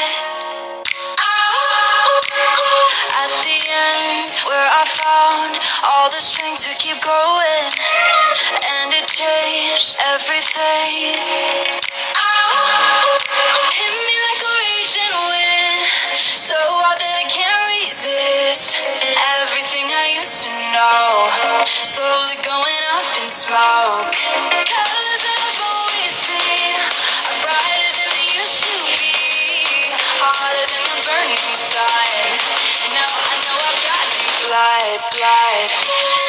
At 3.20 3.32
the 3.44 3.58
end, 3.60 4.28
where 4.48 4.64
I 4.64 4.84
found 4.88 5.52
all 5.84 6.08
the 6.08 6.20
strength 6.20 6.64
to 6.64 6.72
keep 6.78 6.96
going, 7.02 7.68
and 8.64 8.92
it 8.94 9.06
changed 9.08 9.96
everything. 10.14 11.16
Hit 13.76 13.94
me 14.08 14.16
like 14.26 14.42
a 14.48 14.52
raging 14.64 15.16
wind, 15.28 15.84
so 16.16 16.56
hard 16.56 16.98
that 17.00 17.16
I 17.20 17.26
can't 17.28 17.64
resist 17.68 18.39
to 20.40 20.48
know. 20.48 21.28
Slowly 21.66 22.36
going 22.40 22.82
up 22.96 23.04
in 23.20 23.28
smoke. 23.28 24.08
Colors 24.08 25.22
I've 25.36 25.60
always 25.68 26.12
seen 26.16 26.80
Are 27.28 27.36
brighter 27.44 27.92
than 27.92 28.08
they 28.16 28.40
used 28.40 28.64
to 28.64 28.76
be. 28.88 29.92
Hotter 30.16 30.64
than 30.64 30.82
the 30.88 30.98
burning 31.04 31.56
sun. 31.60 32.24
Now 32.88 33.04
I 33.04 33.36
know 33.44 33.56
I've 33.68 33.80
got 33.84 34.06
the 34.16 34.48
light, 34.48 35.00
light 35.20 36.19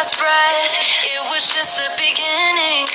last 0.00 0.16
breath. 0.16 0.80
It 1.04 1.20
was 1.28 1.52
just 1.52 1.76
the 1.76 1.92
beginning. 2.00 2.88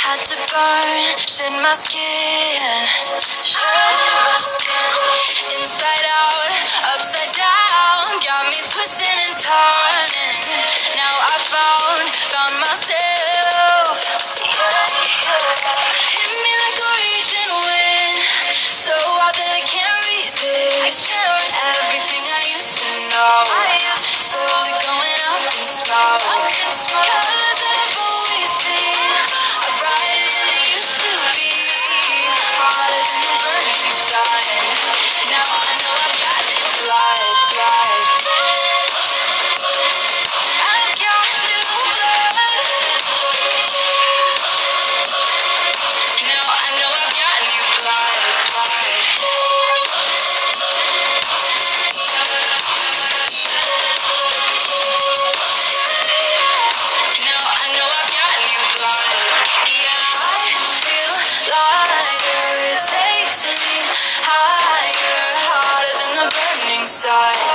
Had 0.00 0.24
to 0.32 0.36
burn, 0.48 1.04
shed 1.20 1.52
my 1.60 1.76
skin. 1.76 2.64
Shed 3.44 3.60
my 3.60 4.38
skin. 4.40 5.60
Inside 5.60 6.06
out, 6.08 6.48
upside 6.96 7.28
down. 7.36 8.00
Got 8.24 8.48
me 8.48 8.56
twisting 8.64 9.18
and 9.20 9.36
turning. 9.36 10.93
The 66.84 67.53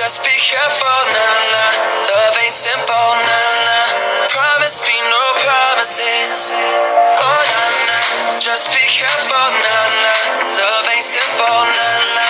just 0.00 0.24
be 0.24 0.32
careful, 0.40 1.00
na 1.12 1.28
na. 1.52 1.64
Love 2.08 2.36
ain't 2.40 2.50
simple, 2.50 3.10
na 3.28 3.40
na. 3.68 3.78
Promise 4.32 4.80
me 4.88 4.96
no 4.96 5.24
promises. 5.44 6.56
Oh 6.56 7.42
na 7.52 7.64
na, 7.84 7.98
just 8.40 8.72
be 8.72 8.80
careful, 8.88 9.48
na 9.60 9.76
na. 10.00 10.12
Love 10.56 10.88
ain't 10.88 11.04
simple, 11.04 11.60
na 11.76 11.90
na. 12.16 12.26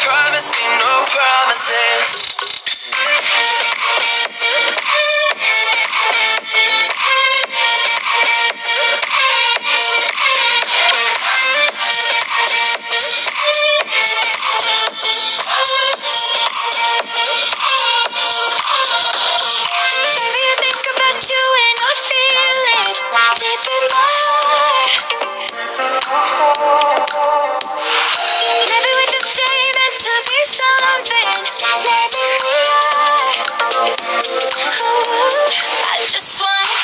Promise 0.00 0.48
me 0.56 0.64
no 0.80 0.92
promises. 1.12 2.30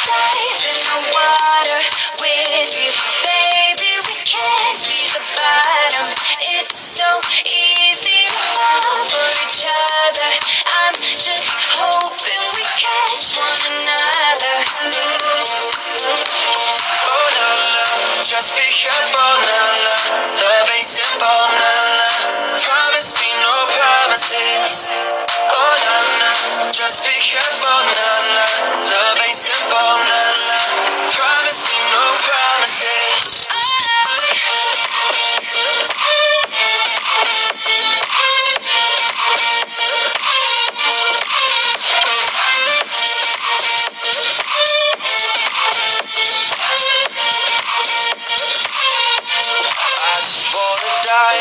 In 0.06 0.78
the 0.86 0.98
water 1.10 1.80
with 2.22 2.70
you, 2.78 2.90
baby. 3.26 3.90
We 4.06 4.14
can't 4.22 4.78
see 4.78 5.10
the 5.10 5.22
bottom. 5.34 6.06
It's 6.62 6.78
so 6.78 7.08
easy 7.42 8.30
to 8.30 8.38
fall 8.54 9.02
for 9.10 9.28
each 9.42 9.66
other. 9.66 10.30
I'm 10.62 10.94
just 11.02 11.50
hoping 11.74 12.44
we 12.54 12.64
catch 12.78 13.34
one 13.34 13.62
another. 13.66 14.56
Oh 17.02 18.22
just 18.22 18.54
be 18.54 18.66
careful. 18.70 19.32
Love 20.38 20.70
ain't 20.70 20.86
simple. 20.86 21.42
Promise 22.62 23.10
me 23.18 23.30
no 23.42 23.54
promises. 23.74 24.90
Oh 25.50 25.76
just 26.72 27.06
be 27.06 27.14
careful, 27.22 27.85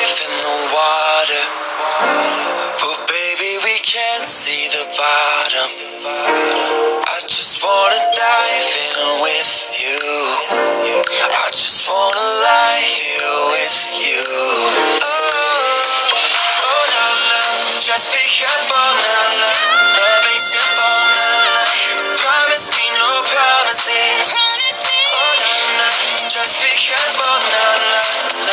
life 0.05 0.21
in 0.21 0.33
the 0.45 0.57
water. 0.69 1.45
But 2.77 2.99
baby, 3.09 3.57
we 3.65 3.75
can't 3.81 4.27
see 4.29 4.69
the 4.69 4.85
bottom. 4.93 5.69
I 7.09 7.17
just 7.25 7.63
wanna 7.65 8.01
dive 8.13 8.73
in 8.85 8.97
with 9.25 9.53
you. 9.81 9.97
I 11.09 11.47
just 11.49 11.89
wanna 11.89 12.21
lie 12.21 12.85
here 12.85 13.37
with 13.57 13.79
you. 13.97 14.21
Oh, 15.01 15.09
oh 16.69 16.83
no, 16.93 17.07
no. 17.33 17.81
Just 17.81 18.13
be 18.13 18.21
careful, 18.29 18.77
no, 18.77 19.17
no. 19.41 19.51
Love 19.97 20.25
ain't 20.29 20.45
simple, 20.53 20.97
no, 21.17 21.29
no. 21.49 21.57
Promise 22.21 22.67
me 22.77 22.85
no 22.93 23.09
promises. 23.25 24.21
Promise 24.29 24.79
me. 24.85 24.99
Oh, 25.17 25.33
no, 25.41 25.55
no. 25.81 25.89
Just 26.29 26.61
be 26.61 26.69
careful, 26.77 27.37
no, 27.49 27.65
no. 27.81 28.44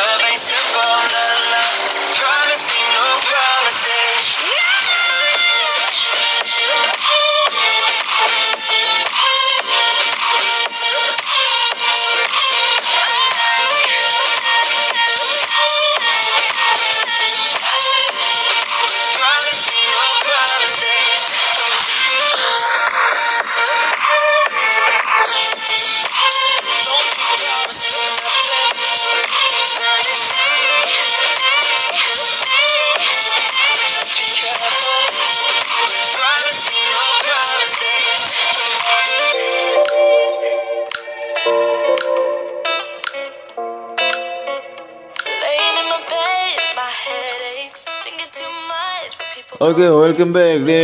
Oke, 49.63 49.87
welcome 49.87 50.35
back 50.35 50.67
di 50.67 50.83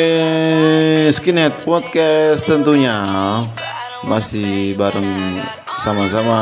Skinhead 1.10 1.66
Podcast 1.66 2.46
tentunya. 2.46 2.94
Masih 4.06 4.78
bareng 4.78 5.42
sama-sama 5.82 6.38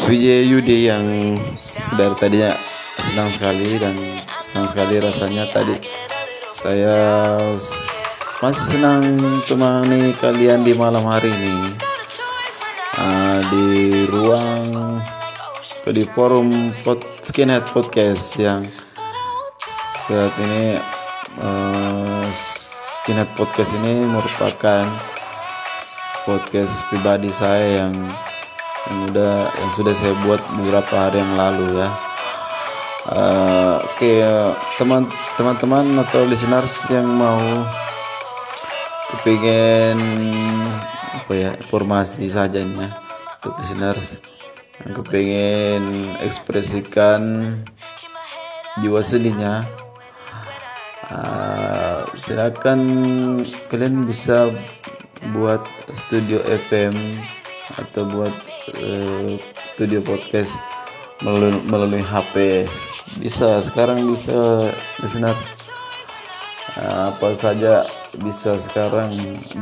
VJ 0.00 0.48
Yudi 0.48 0.88
yang 0.88 1.04
dari 1.92 2.16
tadinya 2.16 2.56
senang 3.04 3.28
sekali 3.28 3.76
dan 3.76 4.00
senang 4.48 4.64
sekali 4.64 4.96
rasanya 4.96 5.44
tadi. 5.52 5.76
Saya 6.56 6.96
masih 8.40 8.64
senang 8.64 9.04
temani 9.44 10.16
kalian 10.16 10.64
di 10.64 10.72
malam 10.72 11.04
hari 11.04 11.36
ini. 11.36 11.76
Ah, 12.96 13.44
di 13.44 14.08
ruang 14.08 15.04
di 15.84 16.08
forum 16.16 16.72
pod, 16.80 17.04
Skinhead 17.20 17.68
Podcast 17.76 18.40
yang 18.40 18.64
saat 20.08 20.32
ini 20.40 20.80
Skinhead 22.32 23.28
Podcast 23.36 23.76
ini 23.76 24.08
merupakan 24.08 24.88
podcast 26.24 26.80
pribadi 26.88 27.28
saya 27.28 27.84
yang 27.84 27.92
yang 28.88 28.98
udah 29.12 29.52
yang 29.52 29.70
sudah 29.76 29.92
saya 29.92 30.16
buat 30.24 30.40
beberapa 30.56 30.96
hari 30.96 31.20
yang 31.20 31.36
lalu 31.36 31.76
ya. 31.76 31.88
Eh, 33.12 33.76
Oke 33.84 34.24
eh, 34.24 34.48
teman 34.80 35.12
teman-teman 35.36 36.00
atau 36.00 36.24
listeners 36.24 36.88
yang 36.88 37.04
mau 37.04 37.68
kepingin 39.12 40.00
apa 41.20 41.32
ya 41.36 41.52
informasi 41.52 42.32
saja 42.32 42.64
nih 42.64 42.80
ya 42.80 42.88
untuk 43.44 43.60
listeners 43.60 44.16
yang 44.80 44.92
kepingin 45.04 45.84
ekspresikan 46.24 47.20
jiwa 48.80 49.04
seninya 49.04 49.68
Uh, 51.08 52.04
silakan 52.12 52.80
kalian 53.72 54.04
bisa 54.04 54.52
buat 55.32 55.64
studio 56.04 56.44
FM 56.68 56.92
atau 57.80 58.04
buat 58.12 58.34
uh, 58.76 59.40
studio 59.72 60.04
podcast 60.04 60.52
melalui, 61.24 61.64
melalui 61.64 62.04
HP 62.04 62.68
bisa 63.16 63.64
sekarang 63.64 64.04
bisa 64.12 64.68
listeners 65.00 65.68
Uh, 66.78 67.10
apa 67.10 67.34
saja 67.34 67.82
bisa 68.22 68.54
sekarang. 68.54 69.10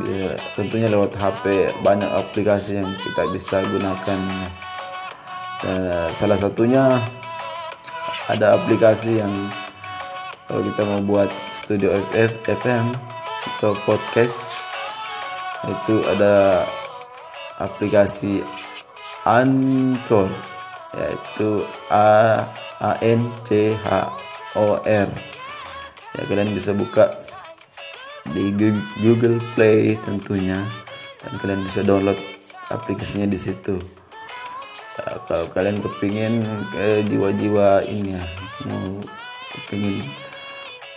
Ya, 0.04 0.36
tentunya 0.52 0.92
lewat 0.92 1.16
HP 1.16 1.72
banyak 1.80 2.12
aplikasi 2.12 2.82
yang 2.82 2.92
kita 2.92 3.30
bisa 3.32 3.64
gunakan. 3.64 4.20
Uh, 5.64 6.12
salah 6.12 6.36
satunya 6.36 7.00
ada 8.28 8.60
aplikasi 8.60 9.24
yang 9.24 9.32
kalau 10.46 10.62
kita 10.62 10.82
mau 10.86 11.02
buat 11.02 11.30
studio 11.50 11.90
FF, 12.10 12.38
FM 12.62 12.94
atau 13.58 13.74
podcast 13.82 14.54
itu 15.66 16.06
ada 16.06 16.62
aplikasi 17.58 18.46
Anchor 19.26 20.30
yaitu 20.94 21.66
A 21.90 22.46
A 22.78 22.94
N 23.02 23.26
C 23.42 23.74
H 23.74 24.06
O 24.54 24.78
R. 24.86 25.10
Ya 26.14 26.22
kalian 26.24 26.54
bisa 26.54 26.70
buka 26.70 27.10
di 28.30 28.54
Google 29.02 29.42
Play 29.58 29.98
tentunya 30.06 30.62
dan 31.20 31.32
kalian 31.42 31.66
bisa 31.66 31.82
download 31.82 32.18
aplikasinya 32.70 33.26
di 33.26 33.38
situ. 33.38 33.82
Ya, 34.96 35.20
kalau 35.28 35.50
kalian 35.52 35.82
kepingin 35.82 36.40
ke 36.72 37.04
jiwa-jiwa 37.04 37.84
ini 37.84 38.16
ya 38.16 38.24
mau 38.64 39.02
kepingin 39.52 40.06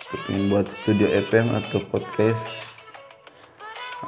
kepingin 0.10 0.50
buat 0.50 0.66
studio 0.74 1.06
FM 1.06 1.54
atau 1.54 1.86
podcast. 1.86 2.66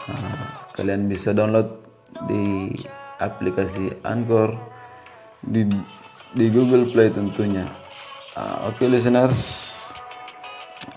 Ah, 0.09 0.65
kalian 0.73 1.05
bisa 1.05 1.29
download 1.29 1.77
di 2.25 2.73
aplikasi 3.21 4.01
Anchor 4.01 4.57
di 5.45 5.69
di 6.33 6.45
Google 6.49 6.89
Play 6.89 7.13
tentunya. 7.13 7.69
Ah, 8.33 8.65
oke 8.65 8.81
listeners. 8.89 9.69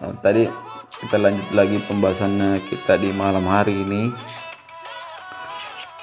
Ah, 0.00 0.16
tadi 0.24 0.48
kita 1.04 1.20
lanjut 1.20 1.52
lagi 1.52 1.84
pembahasannya 1.84 2.64
kita 2.64 2.96
di 2.96 3.12
malam 3.12 3.44
hari 3.44 3.84
ini. 3.84 4.08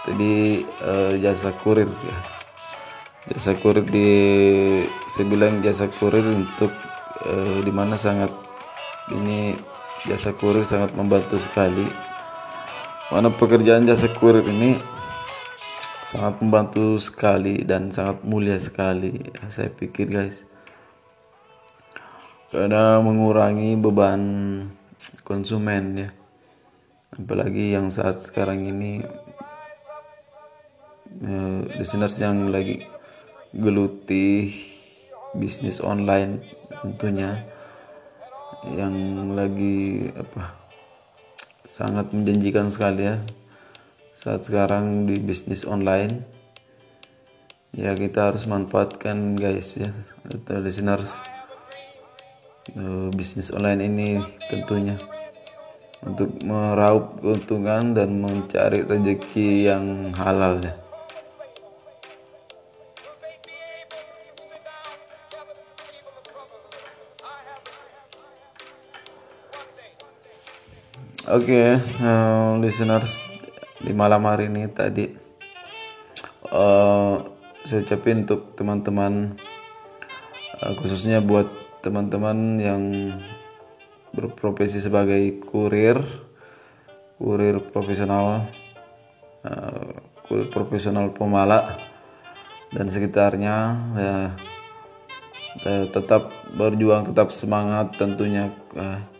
Tadi 0.06 0.62
eh, 0.62 1.14
jasa 1.18 1.58
kurir 1.58 1.90
ya. 1.90 2.18
Jasa 3.34 3.58
kurir 3.58 3.82
di 3.82 4.10
saya 5.10 5.26
bilang 5.26 5.58
jasa 5.66 5.90
kurir 5.90 6.22
untuk 6.22 6.70
eh, 7.26 7.66
di 7.66 7.74
mana 7.74 7.98
sangat 7.98 8.51
ini 9.12 9.60
jasa 10.08 10.34
kurir 10.34 10.64
sangat 10.64 10.96
membantu 10.96 11.38
sekali. 11.38 11.86
Mana 13.12 13.28
pekerjaan 13.30 13.84
jasa 13.84 14.08
kurir 14.08 14.42
ini 14.48 14.80
sangat 16.08 16.40
membantu 16.44 17.00
sekali 17.00 17.64
dan 17.64 17.92
sangat 17.92 18.24
mulia 18.24 18.56
sekali 18.60 19.16
saya 19.52 19.68
pikir 19.72 20.08
guys. 20.12 20.44
Karena 22.52 23.00
mengurangi 23.00 23.80
beban 23.80 24.22
konsumen 25.24 26.08
ya. 26.08 26.10
Apalagi 27.12 27.76
yang 27.76 27.92
saat 27.92 28.24
sekarang 28.24 28.64
ini 28.64 29.04
eh, 31.20 32.16
yang 32.20 32.52
lagi 32.52 32.88
geluti 33.52 34.48
bisnis 35.36 35.84
online 35.84 36.40
tentunya 36.84 37.51
yang 38.70 38.94
lagi 39.34 40.10
apa 40.14 40.54
sangat 41.66 42.14
menjanjikan 42.14 42.70
sekali 42.70 43.10
ya. 43.10 43.18
Saat 44.18 44.46
sekarang 44.46 45.10
di 45.10 45.18
bisnis 45.18 45.66
online 45.66 46.22
ya 47.74 47.98
kita 47.98 48.30
harus 48.30 48.46
manfaatkan 48.46 49.38
guys 49.38 49.78
ya. 49.78 49.90
Atau 50.30 50.62
listeners 50.62 51.14
eh, 52.74 53.10
bisnis 53.14 53.50
online 53.50 53.82
ini 53.86 54.10
tentunya 54.50 54.98
untuk 56.02 56.34
meraup 56.42 57.22
keuntungan 57.22 57.94
dan 57.94 58.18
mencari 58.18 58.82
rezeki 58.86 59.70
yang 59.70 60.10
halal 60.18 60.58
ya 60.58 60.81
Oke, 71.32 71.80
eh, 71.80 72.50
listeners 72.60 73.24
di 73.80 73.96
malam 73.96 74.28
hari 74.28 74.52
ini 74.52 74.68
tadi 74.68 75.08
eh, 76.44 77.16
saya 77.64 77.80
ucapin 77.88 78.28
untuk 78.28 78.52
teman-teman 78.60 79.40
eh, 80.60 80.74
khususnya 80.76 81.24
buat 81.24 81.48
teman-teman 81.80 82.60
yang 82.60 82.84
berprofesi 84.12 84.84
sebagai 84.84 85.40
kurir, 85.48 86.04
kurir 87.16 87.64
profesional, 87.64 88.52
eh, 89.48 89.88
kurir 90.28 90.52
profesional 90.52 91.16
pemala 91.16 91.80
dan 92.76 92.92
sekitarnya 92.92 93.56
ya 93.96 94.16
eh, 95.64 95.86
tetap 95.96 96.28
berjuang, 96.60 97.08
tetap 97.08 97.32
semangat 97.32 97.96
tentunya. 97.96 98.52
eh, 98.76 99.11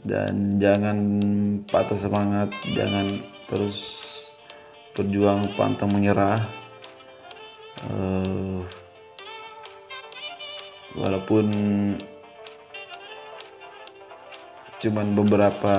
dan 0.00 0.56
jangan 0.56 0.98
patah 1.68 2.00
semangat 2.00 2.48
jangan 2.72 3.20
terus 3.44 4.00
berjuang 4.96 5.52
pantang 5.56 5.92
menyerah. 5.92 6.40
Eh, 7.82 8.60
walaupun 10.96 11.46
cuman 14.82 15.06
beberapa 15.14 15.74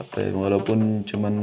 apa 0.00 0.16
ya 0.16 0.30
walaupun 0.32 1.04
cuman 1.08 1.34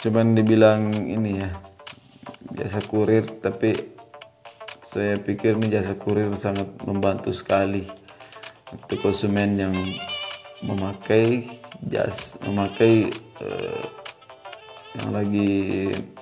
cuman 0.00 0.26
dibilang 0.36 0.92
ini 1.08 1.40
ya 1.40 1.50
jasa 2.60 2.84
kurir 2.84 3.24
tapi 3.40 3.93
saya 4.94 5.18
pikir 5.18 5.58
jasa 5.74 5.98
kurir 5.98 6.30
sangat 6.38 6.70
membantu 6.86 7.34
sekali. 7.34 7.82
Untuk 8.70 9.02
konsumen 9.02 9.58
yang 9.58 9.74
memakai 10.62 11.42
jas 11.82 12.38
memakai 12.46 13.10
eh, 13.42 13.84
yang 14.94 15.10
lagi 15.10 15.50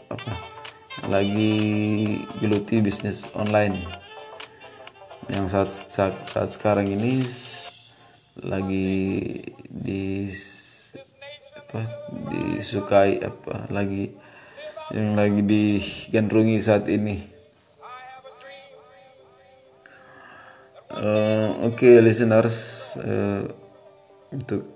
apa 0.09 0.33
yang 1.05 1.09
lagi 1.13 1.55
geluti 2.41 2.81
bisnis 2.81 3.29
online. 3.37 3.77
Yang 5.29 5.47
saat 5.53 5.71
saat, 5.71 6.15
saat 6.25 6.49
sekarang 6.49 6.89
ini 6.89 7.29
lagi 8.41 8.89
di 9.69 10.33
apa 11.61 11.85
disukai 12.33 13.21
apa 13.21 13.69
lagi 13.69 14.17
yang 14.93 15.13
lagi 15.13 15.41
digandrungi 15.45 16.57
saat 16.61 16.89
ini 16.89 17.32
Oke 21.63 22.03
listeners 22.03 22.59
eh, 22.99 23.47
untuk 24.35 24.67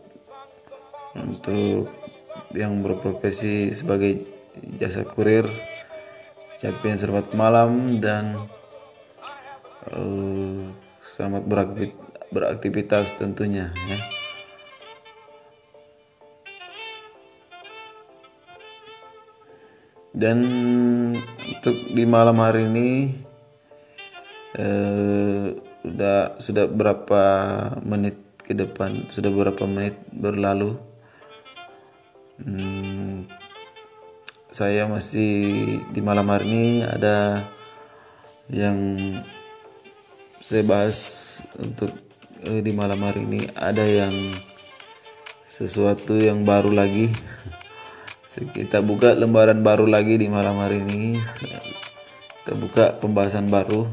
untuk 1.19 1.91
yang 2.55 2.79
berprofesi 2.79 3.75
sebagai 3.75 4.23
jasa 4.79 5.03
kurir 5.03 5.51
ucapin 6.55 6.95
selamat 6.95 7.35
malam 7.35 7.99
dan 7.99 8.39
eh, 9.91 10.63
selamat 11.19 11.43
berakti- 11.51 11.99
beraktivitas 12.31 13.19
tentunya 13.19 13.75
ya. 13.91 13.99
Dan 20.15 20.39
untuk 21.35 21.77
di 21.91 22.05
malam 22.07 22.39
hari 22.39 22.71
ini 22.71 22.91
eh, 24.55 25.66
sudah 25.87 26.35
sudah 26.43 26.67
berapa 26.67 27.23
menit 27.87 28.19
ke 28.43 28.59
depan? 28.59 29.07
Sudah 29.15 29.31
berapa 29.31 29.63
menit 29.71 29.95
berlalu? 30.11 30.75
Hmm, 32.43 33.31
saya 34.51 34.91
masih 34.91 35.31
di 35.95 36.01
malam 36.03 36.27
hari 36.27 36.51
ini 36.51 36.67
ada 36.83 37.47
yang 38.51 38.99
saya 40.43 40.67
bahas 40.67 40.99
untuk 41.55 41.95
eh, 42.43 42.59
di 42.67 42.75
malam 42.75 42.99
hari 43.07 43.23
ini. 43.23 43.47
Ada 43.55 43.87
yang 43.87 44.15
sesuatu 45.47 46.19
yang 46.19 46.43
baru 46.43 46.75
lagi. 46.75 47.15
Kita 48.37 48.85
buka 48.85 49.17
lembaran 49.17 49.63
baru 49.65 49.87
lagi 49.87 50.19
di 50.19 50.27
malam 50.27 50.59
hari 50.59 50.83
ini. 50.83 51.15
Kita 52.43 52.53
buka 52.59 52.99
pembahasan 52.99 53.49
baru 53.49 53.89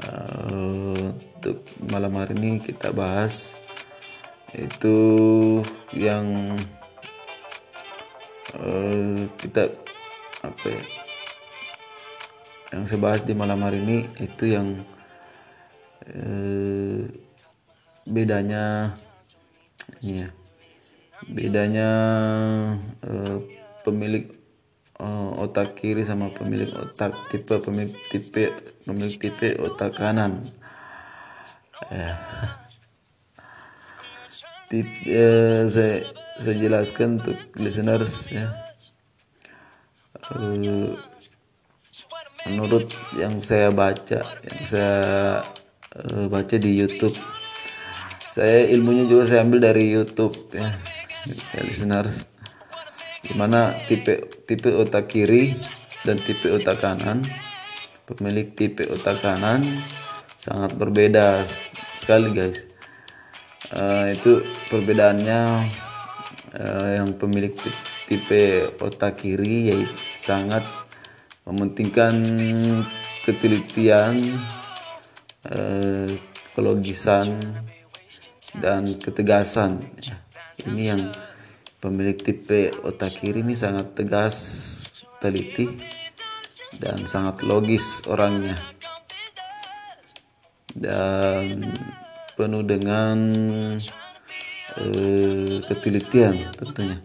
Eh, 0.00 1.12
untuk 1.12 1.60
malam 1.92 2.16
hari 2.16 2.32
ini 2.32 2.56
kita 2.56 2.88
bahas 2.88 3.52
itu 4.56 4.96
yang 5.92 6.56
eh, 8.56 9.28
kita 9.36 9.68
apa 10.40 10.66
ya, 10.72 10.84
yang 12.72 12.82
saya 12.88 12.96
bahas 12.96 13.20
di 13.28 13.36
malam 13.36 13.60
hari 13.60 13.84
ini 13.84 14.08
itu 14.24 14.44
yang 14.48 14.80
eh, 16.08 17.04
bedanya 18.08 18.96
ini 20.00 20.24
ya 20.24 20.28
bedanya 21.28 21.90
eh, 23.04 23.36
pemilik 23.84 24.39
eh, 25.00 25.30
otak 25.40 25.80
kiri 25.80 26.04
sama 26.04 26.28
pemilik 26.28 26.68
otak 26.76 27.16
tipe 27.32 27.56
pemilik 27.56 27.96
tipe 28.12 28.52
pemilik 28.84 29.16
tipe 29.16 29.48
otak 29.56 29.96
kanan. 29.96 30.44
Ya. 31.88 32.20
Tip 34.68 34.86
eh, 35.08 35.64
saya 35.66 36.04
saya 36.38 36.56
jelaskan 36.60 37.18
untuk 37.18 37.38
listeners 37.56 38.28
ya. 38.28 38.46
Eh, 40.30 40.94
menurut 42.48 42.86
yang 43.18 43.42
saya 43.42 43.68
baca 43.74 44.20
yang 44.24 44.60
saya 44.64 44.94
eh, 45.96 46.26
baca 46.30 46.56
di 46.56 46.70
YouTube 46.72 47.16
saya 48.30 48.70
ilmunya 48.70 49.04
juga 49.10 49.26
saya 49.26 49.42
ambil 49.42 49.60
dari 49.60 49.90
YouTube 49.90 50.54
ya, 50.54 50.70
ya 51.26 51.60
listeners 51.66 52.29
di 53.30 53.38
mana 53.38 53.70
tipe 53.86 54.42
tipe 54.42 54.74
otak 54.74 55.06
kiri 55.06 55.54
dan 56.02 56.18
tipe 56.18 56.50
otak 56.50 56.82
kanan. 56.82 57.22
Pemilik 58.10 58.50
tipe 58.58 58.90
otak 58.90 59.22
kanan 59.22 59.62
sangat 60.34 60.74
berbeda 60.74 61.46
sekali 61.94 62.34
guys. 62.34 62.66
Eh, 63.70 64.18
itu 64.18 64.42
perbedaannya 64.66 65.40
eh, 66.58 66.90
yang 66.98 67.14
pemilik 67.14 67.54
ti- 67.54 67.82
tipe 68.10 68.66
otak 68.82 69.22
kiri 69.22 69.70
yaitu 69.70 69.94
sangat 70.18 70.66
mementingkan 71.46 72.18
ketelitian 73.22 74.18
eh, 75.46 76.18
kelogisan 76.58 77.38
dan 78.58 78.82
ketegasan 78.98 79.78
Ya, 80.02 80.18
ini 80.66 80.82
yang 80.90 81.02
pemilik 81.80 82.16
tipe 82.20 82.68
otak 82.84 83.24
kiri 83.24 83.40
ini 83.40 83.56
sangat 83.56 83.96
tegas 83.96 84.36
teliti 85.16 85.66
dan 86.76 87.08
sangat 87.08 87.40
logis 87.40 88.04
orangnya. 88.04 88.54
Dan 90.70 91.64
penuh 92.36 92.62
dengan 92.62 93.18
eh, 94.76 95.56
ketelitian 95.66 96.36
tentunya. 96.54 97.00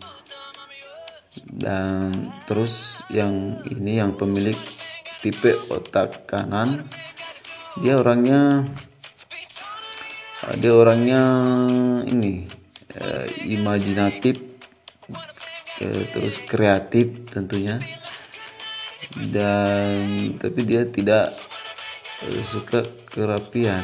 Dan 1.44 2.32
terus 2.48 3.04
yang 3.12 3.60
ini 3.68 4.00
yang 4.00 4.16
pemilik 4.16 4.56
tipe 5.24 5.52
otak 5.74 6.30
kanan 6.30 6.86
dia 7.82 8.00
orangnya 8.00 8.64
dia 10.62 10.72
orangnya 10.72 11.24
ini 12.08 12.48
eh, 12.96 13.28
imajinatif 13.52 14.55
terus 15.80 16.40
kreatif 16.48 17.28
tentunya. 17.32 17.80
Dan 19.16 20.36
tapi 20.40 20.62
dia 20.64 20.88
tidak 20.88 21.36
eh, 22.28 22.44
suka 22.44 22.84
kerapian. 23.08 23.84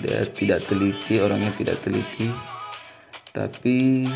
Dia 0.00 0.22
tidak 0.30 0.64
teliti 0.68 1.18
orangnya 1.18 1.52
tidak 1.56 1.80
teliti. 1.82 2.28
Tapi 3.30 4.06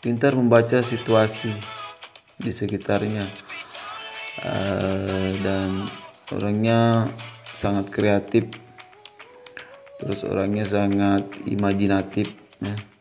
pintar 0.00 0.36
membaca 0.36 0.80
situasi 0.84 1.50
di 2.36 2.50
sekitarnya. 2.52 3.24
Eh, 4.44 5.30
dan 5.40 5.88
orangnya 6.32 7.08
sangat 7.56 7.88
kreatif. 7.88 8.48
Terus 10.00 10.20
orangnya 10.26 10.68
sangat 10.68 11.24
imajinatif 11.48 12.28
ya. 12.60 12.93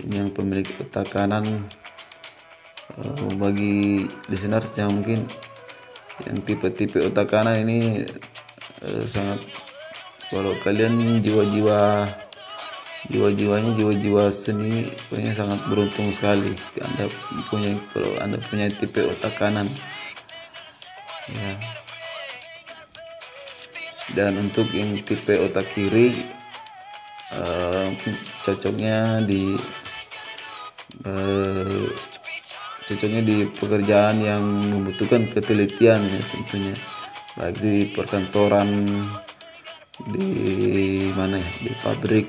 Ini 0.00 0.24
yang 0.24 0.30
pemilik 0.32 0.64
otak 0.80 1.12
kanan 1.12 1.44
eh, 2.96 3.28
bagi 3.36 4.08
listeners 4.32 4.72
yang 4.80 4.96
mungkin 4.96 5.28
yang 6.24 6.38
tipe-tipe 6.44 7.02
otak 7.04 7.28
kanan 7.28 7.60
ini 7.68 8.08
eh, 8.84 9.04
sangat 9.04 9.40
kalau 10.32 10.56
kalian 10.64 11.20
jiwa-jiwa 11.20 12.08
jiwa-jiwanya 13.12 13.70
jiwa-jiwa 13.76 14.24
seni 14.32 14.88
pokoknya 15.10 15.32
sangat 15.36 15.60
beruntung 15.68 16.08
sekali 16.14 16.54
anda 16.80 17.04
punya 17.50 17.76
kalau 17.92 18.12
anda 18.22 18.38
punya 18.48 18.72
tipe 18.72 19.02
otak 19.04 19.34
kanan 19.36 19.68
ya. 21.28 21.52
Dan 24.12 24.36
untuk 24.44 24.68
yang 24.76 24.92
tipe 25.04 25.40
otak 25.40 25.64
kiri 25.72 26.12
mungkin 27.92 28.16
cocoknya 28.44 29.20
di 29.28 29.52
eh, 31.06 31.86
cocoknya 32.88 33.22
di 33.22 33.36
pekerjaan 33.46 34.16
yang 34.22 34.42
membutuhkan 34.42 35.30
ketelitian 35.30 36.00
ya 36.02 36.22
tentunya 36.34 36.74
baik 37.38 37.56
di 37.62 37.74
perkantoran 37.94 38.68
di 40.12 40.28
mana 41.14 41.38
ya 41.38 41.50
di 41.62 41.72
pabrik 41.80 42.26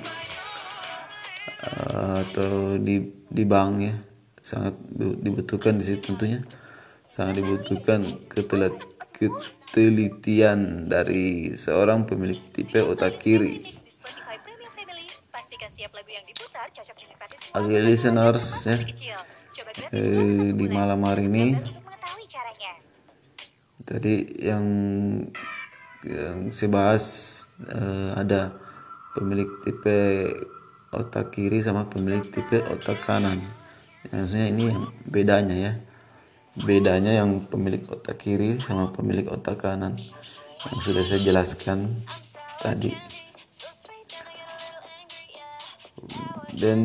eh, 1.63 2.13
atau 2.23 2.77
di 2.77 3.01
di 3.27 3.43
bank 3.45 3.73
ya. 3.81 3.95
Sangat 4.43 4.75
bu- 4.75 5.17
dibutuhkan 5.23 5.79
di 5.79 5.87
situ 5.87 6.13
tentunya. 6.13 6.43
Sangat 7.07 7.39
dibutuhkan 7.39 8.03
ketelitian 9.13 10.89
dari 10.89 11.53
seorang 11.53 12.05
pemilik 12.09 12.41
tipe 12.51 12.81
otak 12.81 13.21
kiri 13.21 13.61
Spotify 13.85 14.37
Premium 14.41 14.73
Family, 14.73 15.05
pastikan 15.29 15.69
setiap 15.83 15.99
lagu 15.99 16.15
yang 16.15 16.23
diputar 16.23 16.67
cocok 16.71 16.95
dengan 16.95 17.17
basis 17.19 17.39
Oke 17.59 17.75
listeners 17.83 18.45
ya. 18.63 18.77
eh, 19.91 20.47
di 20.55 20.65
malam 20.71 21.03
hari 21.03 21.27
ini. 21.27 21.59
Tadi 23.83 24.15
yang 24.39 24.65
yang 26.07 26.47
saya 26.55 26.69
bahas 26.71 27.03
eh, 27.67 28.15
ada 28.15 28.55
pemilik 29.11 29.59
tipe 29.67 29.99
otak 30.95 31.35
kiri 31.35 31.59
sama 31.59 31.91
pemilik 31.91 32.23
tipe 32.31 32.63
otak 32.63 33.03
kanan. 33.03 33.43
Yang 34.07 34.15
maksudnya 34.23 34.47
ini 34.55 34.63
yang 34.71 34.87
bedanya 35.03 35.55
ya. 35.59 35.73
Bedanya 36.63 37.11
yang 37.19 37.43
pemilik 37.43 37.83
otak 37.91 38.23
kiri 38.23 38.55
sama 38.63 38.87
pemilik 38.95 39.27
otak 39.27 39.59
kanan. 39.59 39.99
Yang 40.63 40.79
sudah 40.79 41.03
saya 41.03 41.19
jelaskan 41.27 42.07
tadi 42.63 43.12
dan 46.53 46.79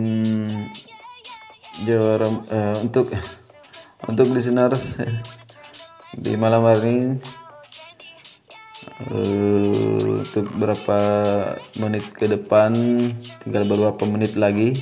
juara 1.85 2.29
eh, 2.51 2.77
untuk 2.83 3.15
untuk 4.09 4.27
listeners 4.33 4.99
di 6.25 6.35
malam 6.35 6.65
hari 6.67 6.91
ini 6.91 7.17
eh, 9.13 10.19
untuk 10.25 10.47
berapa 10.59 10.99
menit 11.79 12.11
ke 12.11 12.27
depan 12.27 12.75
tinggal 13.45 13.65
beberapa 13.69 14.03
menit 14.09 14.35
lagi 14.35 14.75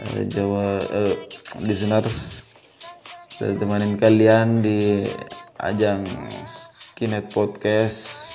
eh, 0.00 0.24
Jawa 0.30 0.80
eh, 0.80 1.14
listeners 1.60 2.40
saya 3.34 3.58
temanin 3.58 3.98
kalian 3.98 4.62
di 4.62 5.02
ajang 5.58 6.06
Skinhead 6.46 7.34
Podcast 7.34 8.30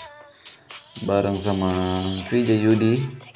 bareng 1.08 1.40
sama 1.40 1.72
VJ 2.28 2.60
Yudi 2.60 3.29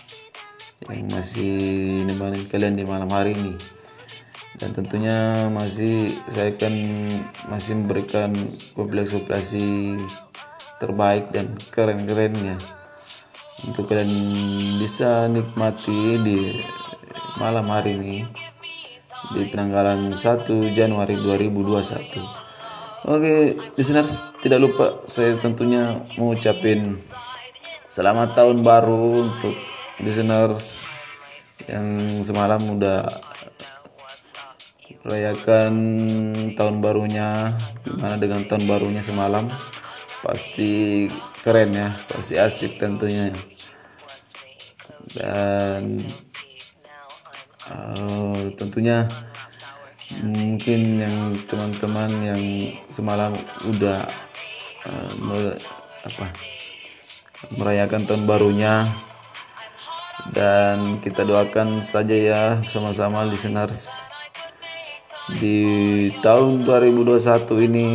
yang 0.89 1.07
masih 1.11 1.55
nemenin 2.03 2.43
kalian 2.51 2.75
di 2.75 2.83
malam 2.83 3.07
hari 3.07 3.37
ini. 3.37 3.55
Dan 4.59 4.75
tentunya 4.75 5.47
masih 5.49 6.11
saya 6.31 6.51
akan 6.53 6.73
masih 7.51 7.73
memberikan 7.79 8.31
kompilasi-kompilasi 8.75 9.97
terbaik 10.83 11.31
dan 11.31 11.55
keren-kerennya. 11.71 12.59
Untuk 13.63 13.87
kalian 13.87 14.11
bisa 14.83 15.31
nikmati 15.31 16.19
di 16.19 16.39
malam 17.39 17.65
hari 17.71 17.97
ini 17.97 18.17
di 19.31 19.47
penanggalan 19.49 20.13
1 20.13 20.75
Januari 20.75 21.15
2021 21.17 23.07
oke 23.07 23.33
listeners 23.79 24.21
tidak 24.43 24.59
lupa 24.61 25.01
saya 25.09 25.33
tentunya 25.39 26.03
mengucapin 26.19 27.01
selamat 27.89 28.35
tahun 28.37 28.61
baru 28.61 29.25
untuk 29.25 29.55
listeners 30.03 30.83
yang 31.65 31.87
semalam 32.27 32.59
udah 32.75 33.07
rayakan 35.03 35.73
tahun 36.55 36.79
barunya 36.79 37.55
gimana 37.83 38.15
dengan 38.19 38.43
tahun 38.47 38.67
barunya 38.67 39.03
semalam? 39.03 39.47
Pasti 40.23 41.07
keren 41.43 41.75
ya 41.75 41.91
pasti 42.07 42.39
asik 42.39 42.79
tentunya. 42.79 43.31
Dan 45.13 45.99
eh, 47.67 48.43
tentunya 48.55 49.07
mungkin 50.23 50.81
yang 51.03 51.17
teman-teman 51.47 52.11
yang 52.23 52.41
semalam 52.87 53.35
udah 53.67 54.03
eh, 54.87 55.11
me- 55.19 55.59
apa 56.03 56.27
merayakan 57.55 58.03
tahun 58.07 58.23
barunya 58.23 58.87
dan 60.31 61.03
kita 61.03 61.27
doakan 61.27 61.83
saja 61.83 62.15
ya 62.15 62.43
sama-sama 62.71 63.27
listeners. 63.27 63.91
Di 65.27 66.11
tahun 66.23 66.63
2021 66.63 67.67
ini 67.67 67.87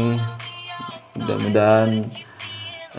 mudah-mudahan 1.17 1.91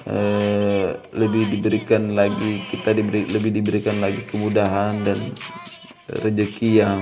eh, 0.10 0.90
lebih 1.14 1.54
diberikan 1.54 2.18
lagi 2.18 2.66
kita 2.74 2.94
diberi 2.98 3.30
lebih 3.30 3.52
diberikan 3.54 4.02
lagi 4.02 4.26
kemudahan 4.26 5.06
dan 5.06 5.20
rezeki 6.10 6.70
yang 6.82 7.02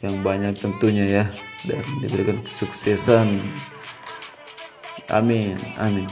yang 0.00 0.16
banyak 0.24 0.56
tentunya 0.56 1.04
ya. 1.04 1.24
Dan 1.62 1.84
diberikan 2.00 2.40
kesuksesan. 2.48 3.38
Amin 5.12 5.60
amin. 5.76 6.08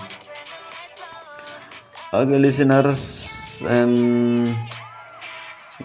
Oke 2.13 2.37
listeners 2.37 3.30
dan 3.61 3.89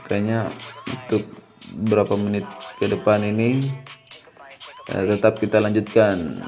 kayaknya 0.03 0.51
untuk 0.87 1.27
beberapa 1.75 2.15
menit 2.15 2.47
ke 2.79 2.87
depan 2.87 3.23
ini 3.23 3.63
eh, 4.91 5.03
tetap 5.07 5.39
kita 5.39 5.59
lanjutkan. 5.59 6.39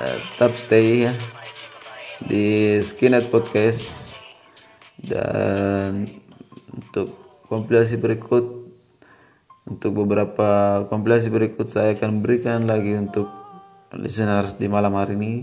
Eh, 0.00 0.16
tetap 0.34 0.56
stay 0.56 1.10
ya 1.10 1.12
di 2.24 2.76
Skinhead 2.80 3.28
Podcast. 3.32 4.14
Dan 5.00 6.04
untuk 6.68 7.16
kompilasi 7.48 7.96
berikut 7.96 8.60
untuk 9.64 10.04
beberapa 10.04 10.82
kompilasi 10.92 11.32
berikut 11.32 11.72
saya 11.72 11.96
akan 11.96 12.20
berikan 12.20 12.68
lagi 12.68 13.00
untuk 13.00 13.32
listeners 13.96 14.60
di 14.60 14.68
malam 14.68 14.92
hari 14.92 15.16
ini. 15.16 15.34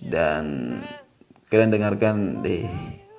Dan 0.00 0.44
kalian 1.48 1.72
dengarkan 1.72 2.44
di 2.44 2.64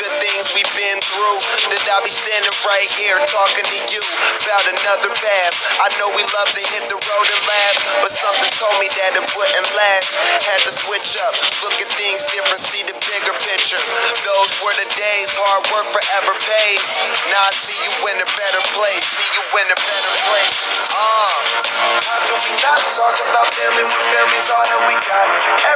good 0.00 0.14
things 0.20 0.52
we've 0.52 0.74
been 0.76 0.98
through. 1.02 1.38
That 1.72 1.82
I'll 1.92 2.04
be 2.04 2.12
standing 2.12 2.52
right 2.64 2.90
here 2.96 3.16
talking 3.28 3.66
to 3.66 3.78
you 3.92 4.02
about 4.44 4.64
another 4.64 5.10
path. 5.12 5.54
I 5.82 5.88
know 6.00 6.08
we 6.12 6.24
love 6.24 6.50
to 6.56 6.62
hit 6.62 6.88
the 6.88 6.96
road 6.96 7.26
and 7.28 7.40
laugh, 7.44 7.76
but 8.00 8.12
something 8.12 8.52
told 8.56 8.76
me 8.80 8.88
that 8.96 9.16
it 9.18 9.26
wouldn't 9.36 9.68
last. 9.76 10.16
Had 10.44 10.60
to 10.64 10.72
switch 10.72 11.16
up, 11.26 11.34
look 11.64 11.76
at 11.80 11.90
things 11.94 12.24
different, 12.28 12.60
see 12.60 12.84
the 12.84 12.96
bigger 12.96 13.34
picture. 13.44 13.80
Those 14.24 14.50
were 14.64 14.76
the 14.78 14.88
days, 14.96 15.28
hard 15.36 15.64
work 15.72 15.88
forever 15.92 16.32
pays. 16.38 16.86
Now 17.28 17.42
I 17.44 17.52
see 17.52 17.76
you 17.76 17.92
in 18.12 18.16
a 18.20 18.28
better 18.36 18.62
place, 18.72 19.04
see 19.04 19.28
you 19.36 19.44
in 19.62 19.68
a 19.68 19.78
better 19.78 20.12
place. 20.32 20.56
Uh, 20.92 21.30
how 22.08 22.18
can 22.24 22.38
we 22.44 22.52
not 22.64 22.80
talk 22.96 23.16
about 23.30 23.46
family 23.52 23.84
when 23.84 24.02
family's 24.10 24.48
all 24.48 24.64
that 24.64 24.82
we 24.88 24.94
got? 25.06 25.26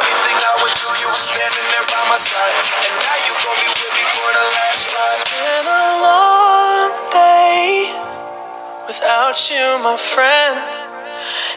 Everything 0.00 0.36
I 0.36 0.54
went 0.64 0.74
through, 0.80 0.96
you 1.00 1.08
were 1.08 1.24
standing 1.24 1.66
there 1.72 1.86
by 1.86 2.02
my 2.08 2.20
side, 2.20 2.56
and 2.88 2.92
now 3.00 3.16
you 3.26 3.32
gon' 3.40 3.58
be 3.60 3.85
with 3.92 4.34
the 4.34 4.46
last 4.58 4.86
ride. 4.94 5.20
It's 5.20 5.36
been 5.36 5.66
a 5.66 5.86
long 6.02 6.90
day 7.12 7.90
without 8.86 9.38
you, 9.50 9.78
my 9.82 9.96
friend. 9.96 10.56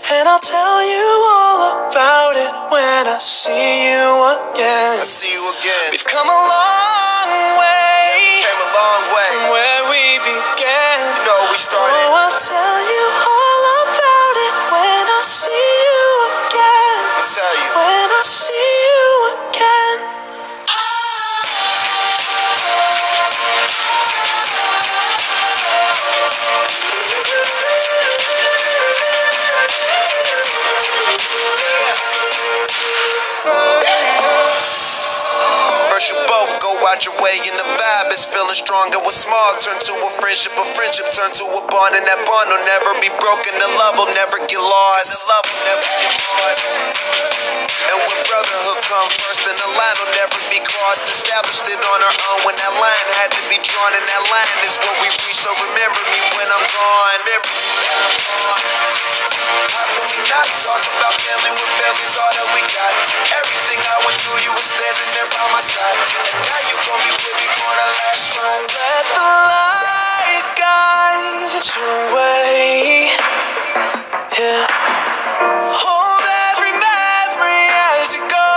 And 0.10 0.26
I'll 0.26 0.42
tell 0.42 0.82
you 0.82 1.08
all 1.30 1.90
about 1.90 2.34
it 2.34 2.50
when 2.74 3.06
I 3.06 3.20
see 3.22 3.94
you 3.94 4.10
again. 4.34 4.98
I 4.98 5.06
see 5.06 5.30
you 5.30 5.46
again. 5.54 5.94
We've 5.94 6.06
come 6.06 6.26
a 6.26 6.34
long 6.34 7.30
way. 7.62 8.42
Came 8.42 8.58
a 8.58 8.72
long 8.74 9.04
way 9.14 9.30
from 9.30 9.46
where 9.54 9.82
we 9.94 10.04
began. 10.26 10.98
You 11.14 11.24
know 11.30 11.40
we 11.54 11.58
started. 11.62 11.94
Oh, 11.94 12.26
I'll 12.26 12.42
tell 12.42 12.79
vibe 38.20 38.34
feeling 38.36 38.56
strong. 38.56 38.92
And 38.92 39.02
what's 39.04 39.24
small 39.24 39.56
turn 39.64 39.80
to 39.80 39.94
a 39.96 40.10
friendship, 40.20 40.52
a 40.60 40.66
friendship 40.76 41.08
turn 41.16 41.32
to 41.32 41.46
a 41.46 41.62
bond, 41.72 41.96
and 41.96 42.04
that 42.04 42.20
bond 42.28 42.52
will 42.52 42.66
never 42.68 42.92
be 43.00 43.10
broken. 43.20 43.56
The 43.56 43.70
love 43.80 43.96
will 43.96 44.12
never 44.16 44.38
get 44.48 44.60
lost. 44.60 45.24
And 47.90 47.98
when 48.04 48.20
brotherhood 48.28 48.80
come 48.84 49.08
first, 49.24 49.40
then 49.48 49.56
the 49.56 49.70
line 49.72 49.98
will 50.04 50.14
never 50.20 50.38
be 50.52 50.60
crossed. 50.60 51.08
Established 51.08 51.64
it 51.70 51.80
on 51.80 52.00
our 52.04 52.16
own 52.36 52.40
when 52.50 52.56
that 52.60 52.74
line 52.76 53.08
had 53.24 53.32
to 53.32 53.42
be 53.48 53.58
drawn, 53.64 53.92
and 53.96 54.04
that 54.04 54.24
line 54.28 54.50
is 54.68 54.76
what 54.84 54.96
we 55.00 55.08
reach. 55.24 55.40
So 55.40 55.52
remember 55.56 56.02
me 56.12 56.20
when 56.36 56.48
I'm 56.52 56.66
gone. 56.68 57.22
How 59.70 59.86
can 59.96 60.06
we 60.12 60.20
not 60.28 60.48
talk 60.60 60.82
about 61.00 61.16
family 61.24 61.52
when 61.56 61.70
family's 61.80 62.16
all 62.20 62.32
that 62.36 62.48
we 62.52 62.62
got? 62.68 62.92
Everything 63.32 63.80
I 63.80 63.98
went 64.04 64.18
through, 64.22 64.40
you 64.44 64.52
were 64.52 64.68
standing 64.68 65.10
there 65.16 65.30
by 65.30 65.46
my 65.56 65.64
side. 65.64 66.00
And 66.34 66.42
now 66.44 66.62
you 66.68 66.76
gon' 66.84 67.00
be 67.00 67.12
with 67.16 67.36
me 67.40 67.48
for 67.56 67.72
the 67.74 67.88
last 67.88 68.09
ride. 68.18 68.70
Let 68.80 69.06
the 69.18 69.30
light 69.54 70.48
guide 70.58 71.66
your 71.76 72.16
way. 72.16 73.10
Yeah. 74.40 74.68
Hold 75.82 76.26
every 76.50 76.74
memory 76.74 77.66
as 77.94 78.16
you 78.16 78.22
go. 78.30 78.49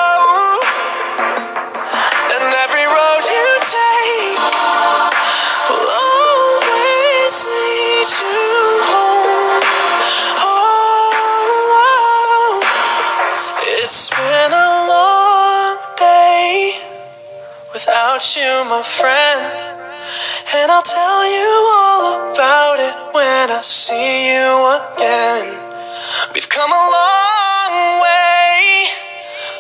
Without 18.23 18.37
you, 18.37 18.71
my 18.71 18.83
friend. 18.83 19.43
And 20.55 20.71
I'll 20.71 20.83
tell 20.83 21.25
you 21.27 21.51
all 21.75 22.33
about 22.33 22.79
it 22.79 23.15
when 23.15 23.51
I 23.51 23.63
see 23.63 24.35
you 24.35 24.47
again. 24.79 25.59
We've 26.35 26.49
come 26.49 26.71
a 26.71 26.85
long 26.99 28.01
way 28.03 28.87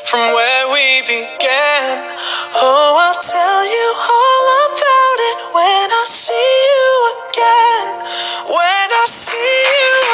from 0.04 0.34
where 0.34 0.68
we 0.72 1.02
began. 1.02 2.14
Oh, 2.54 2.94
I'll 3.02 3.22
tell 3.22 3.64
you 3.64 3.88
all 4.14 4.44
about 4.70 5.18
it 5.30 5.38
when 5.54 5.86
I 5.90 6.04
see 6.06 6.50
you 6.68 6.90
again. 7.18 7.86
When 8.46 8.88
I 9.02 9.06
see 9.08 9.38
you 9.38 10.11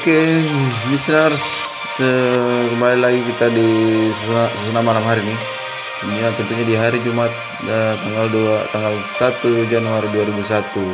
Oke, 0.00 0.16
listeners, 0.88 1.44
eh, 2.00 2.62
kembali 2.72 3.04
lagi 3.04 3.20
kita 3.20 3.52
di 3.52 3.68
Susuna 4.08 4.80
malam 4.80 5.04
hari 5.04 5.20
ini. 5.20 5.36
Tentunya, 6.00 6.28
tentunya 6.40 6.64
di 6.64 6.72
hari 6.72 7.04
Jumat 7.04 7.28
eh, 7.68 8.00
tanggal 8.00 8.32
2 8.32 8.72
tanggal 8.72 8.96
1 8.96 9.68
Januari 9.68 10.08
2001. 10.08 10.88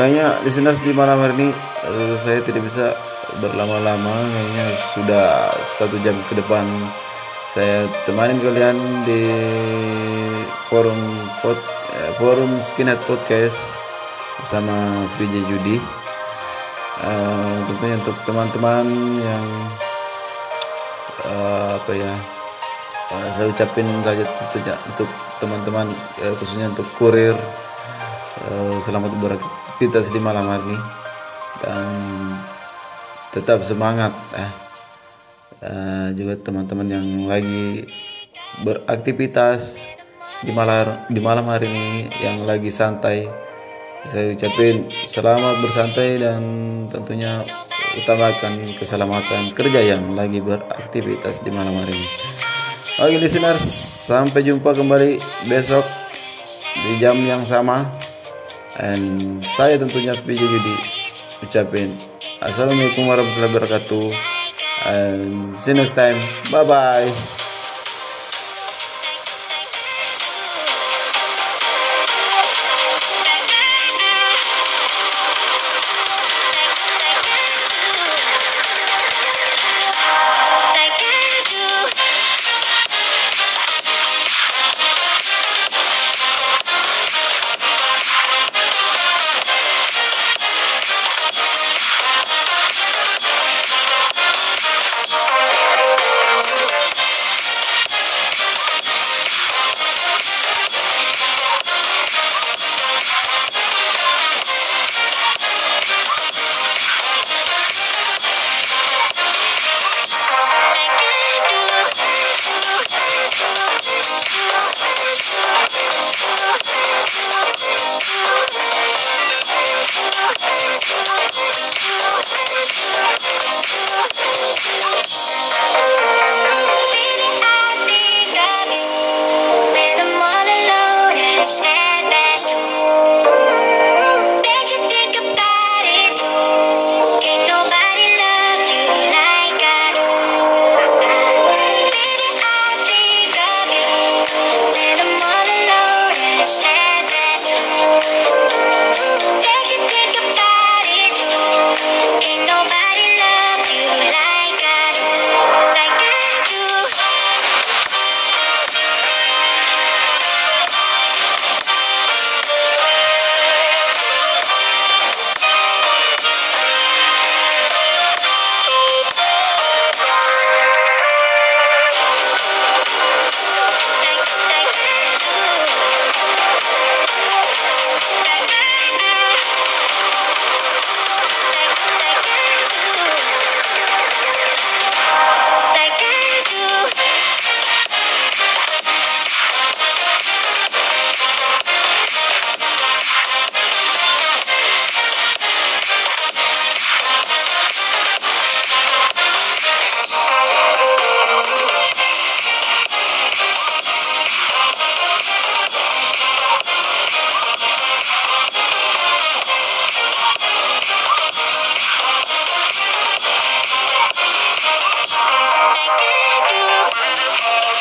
Kayaknya 0.00 0.40
listeners 0.48 0.80
di 0.80 0.96
malam 0.96 1.20
hari 1.20 1.36
ini 1.36 1.48
eh, 1.92 2.16
saya 2.24 2.40
tidak 2.40 2.64
bisa 2.64 2.96
berlama-lama, 3.36 4.16
kayaknya 4.32 4.66
sudah 4.96 5.26
satu 5.76 6.00
jam 6.00 6.16
ke 6.32 6.40
depan 6.40 6.64
saya 7.52 7.84
temanin 8.08 8.40
kalian 8.40 9.04
di 9.04 9.28
forum 10.72 11.20
pod, 11.44 11.60
eh, 12.00 12.16
forum 12.16 12.64
Skinhead 12.64 12.96
Podcast 13.04 13.60
bersama 14.40 15.04
VJ 15.20 15.44
Judi. 15.52 16.05
Eh, 16.96 17.56
tentunya 17.68 18.00
untuk 18.00 18.16
teman-teman 18.24 18.88
yang 19.20 19.44
eh, 21.28 21.70
apa 21.76 21.92
ya 21.92 22.14
eh, 23.12 23.28
saya 23.36 23.46
ucapin 23.52 23.84
saja 24.00 24.24
tentunya 24.24 24.74
untuk 24.88 25.08
teman-teman 25.36 25.92
eh, 26.24 26.32
khususnya 26.40 26.72
untuk 26.72 26.88
kurir. 26.96 27.36
Eh, 28.48 28.76
selamat 28.80 29.12
beraktivitas 29.20 30.08
di 30.08 30.20
malam 30.24 30.48
hari 30.48 30.72
ini. 30.72 30.78
Dan 31.60 31.88
tetap 33.36 33.60
semangat 33.60 34.16
eh. 34.32 34.52
Eh, 35.60 36.08
juga 36.16 36.40
teman-teman 36.40 36.88
yang 36.88 37.28
lagi 37.28 37.84
beraktivitas 38.64 39.76
di 40.40 40.52
malam 40.52 40.96
di 41.12 41.20
malam 41.20 41.44
hari 41.44 41.68
ini 41.68 41.88
yang 42.24 42.40
lagi 42.44 42.68
santai 42.72 43.45
saya 44.12 44.36
ucapin 44.36 44.86
selamat 44.90 45.54
bersantai 45.62 46.20
dan 46.20 46.42
tentunya 46.88 47.42
utamakan 47.96 48.62
keselamatan 48.76 49.50
kerja 49.56 49.80
yang 49.82 50.14
lagi 50.14 50.38
beraktivitas 50.42 51.42
di 51.42 51.50
malam 51.50 51.74
hari 51.74 51.94
ini. 51.94 52.08
Oke 52.96 53.16
listeners, 53.20 53.64
sampai 54.08 54.40
jumpa 54.46 54.72
kembali 54.72 55.20
besok 55.50 55.84
di 56.76 57.02
jam 57.02 57.16
yang 57.24 57.40
sama. 57.42 57.84
And 58.76 59.40
saya 59.56 59.80
tentunya 59.80 60.12
PJ 60.12 60.36
Judi 60.36 60.76
ucapin 61.40 61.96
Assalamualaikum 62.36 63.08
warahmatullahi 63.08 63.48
wabarakatuh. 63.48 64.06
And 64.92 65.56
see 65.56 65.72
you 65.72 65.80
next 65.80 65.96
time. 65.96 66.20
Bye 66.52 66.68
bye. 66.68 67.45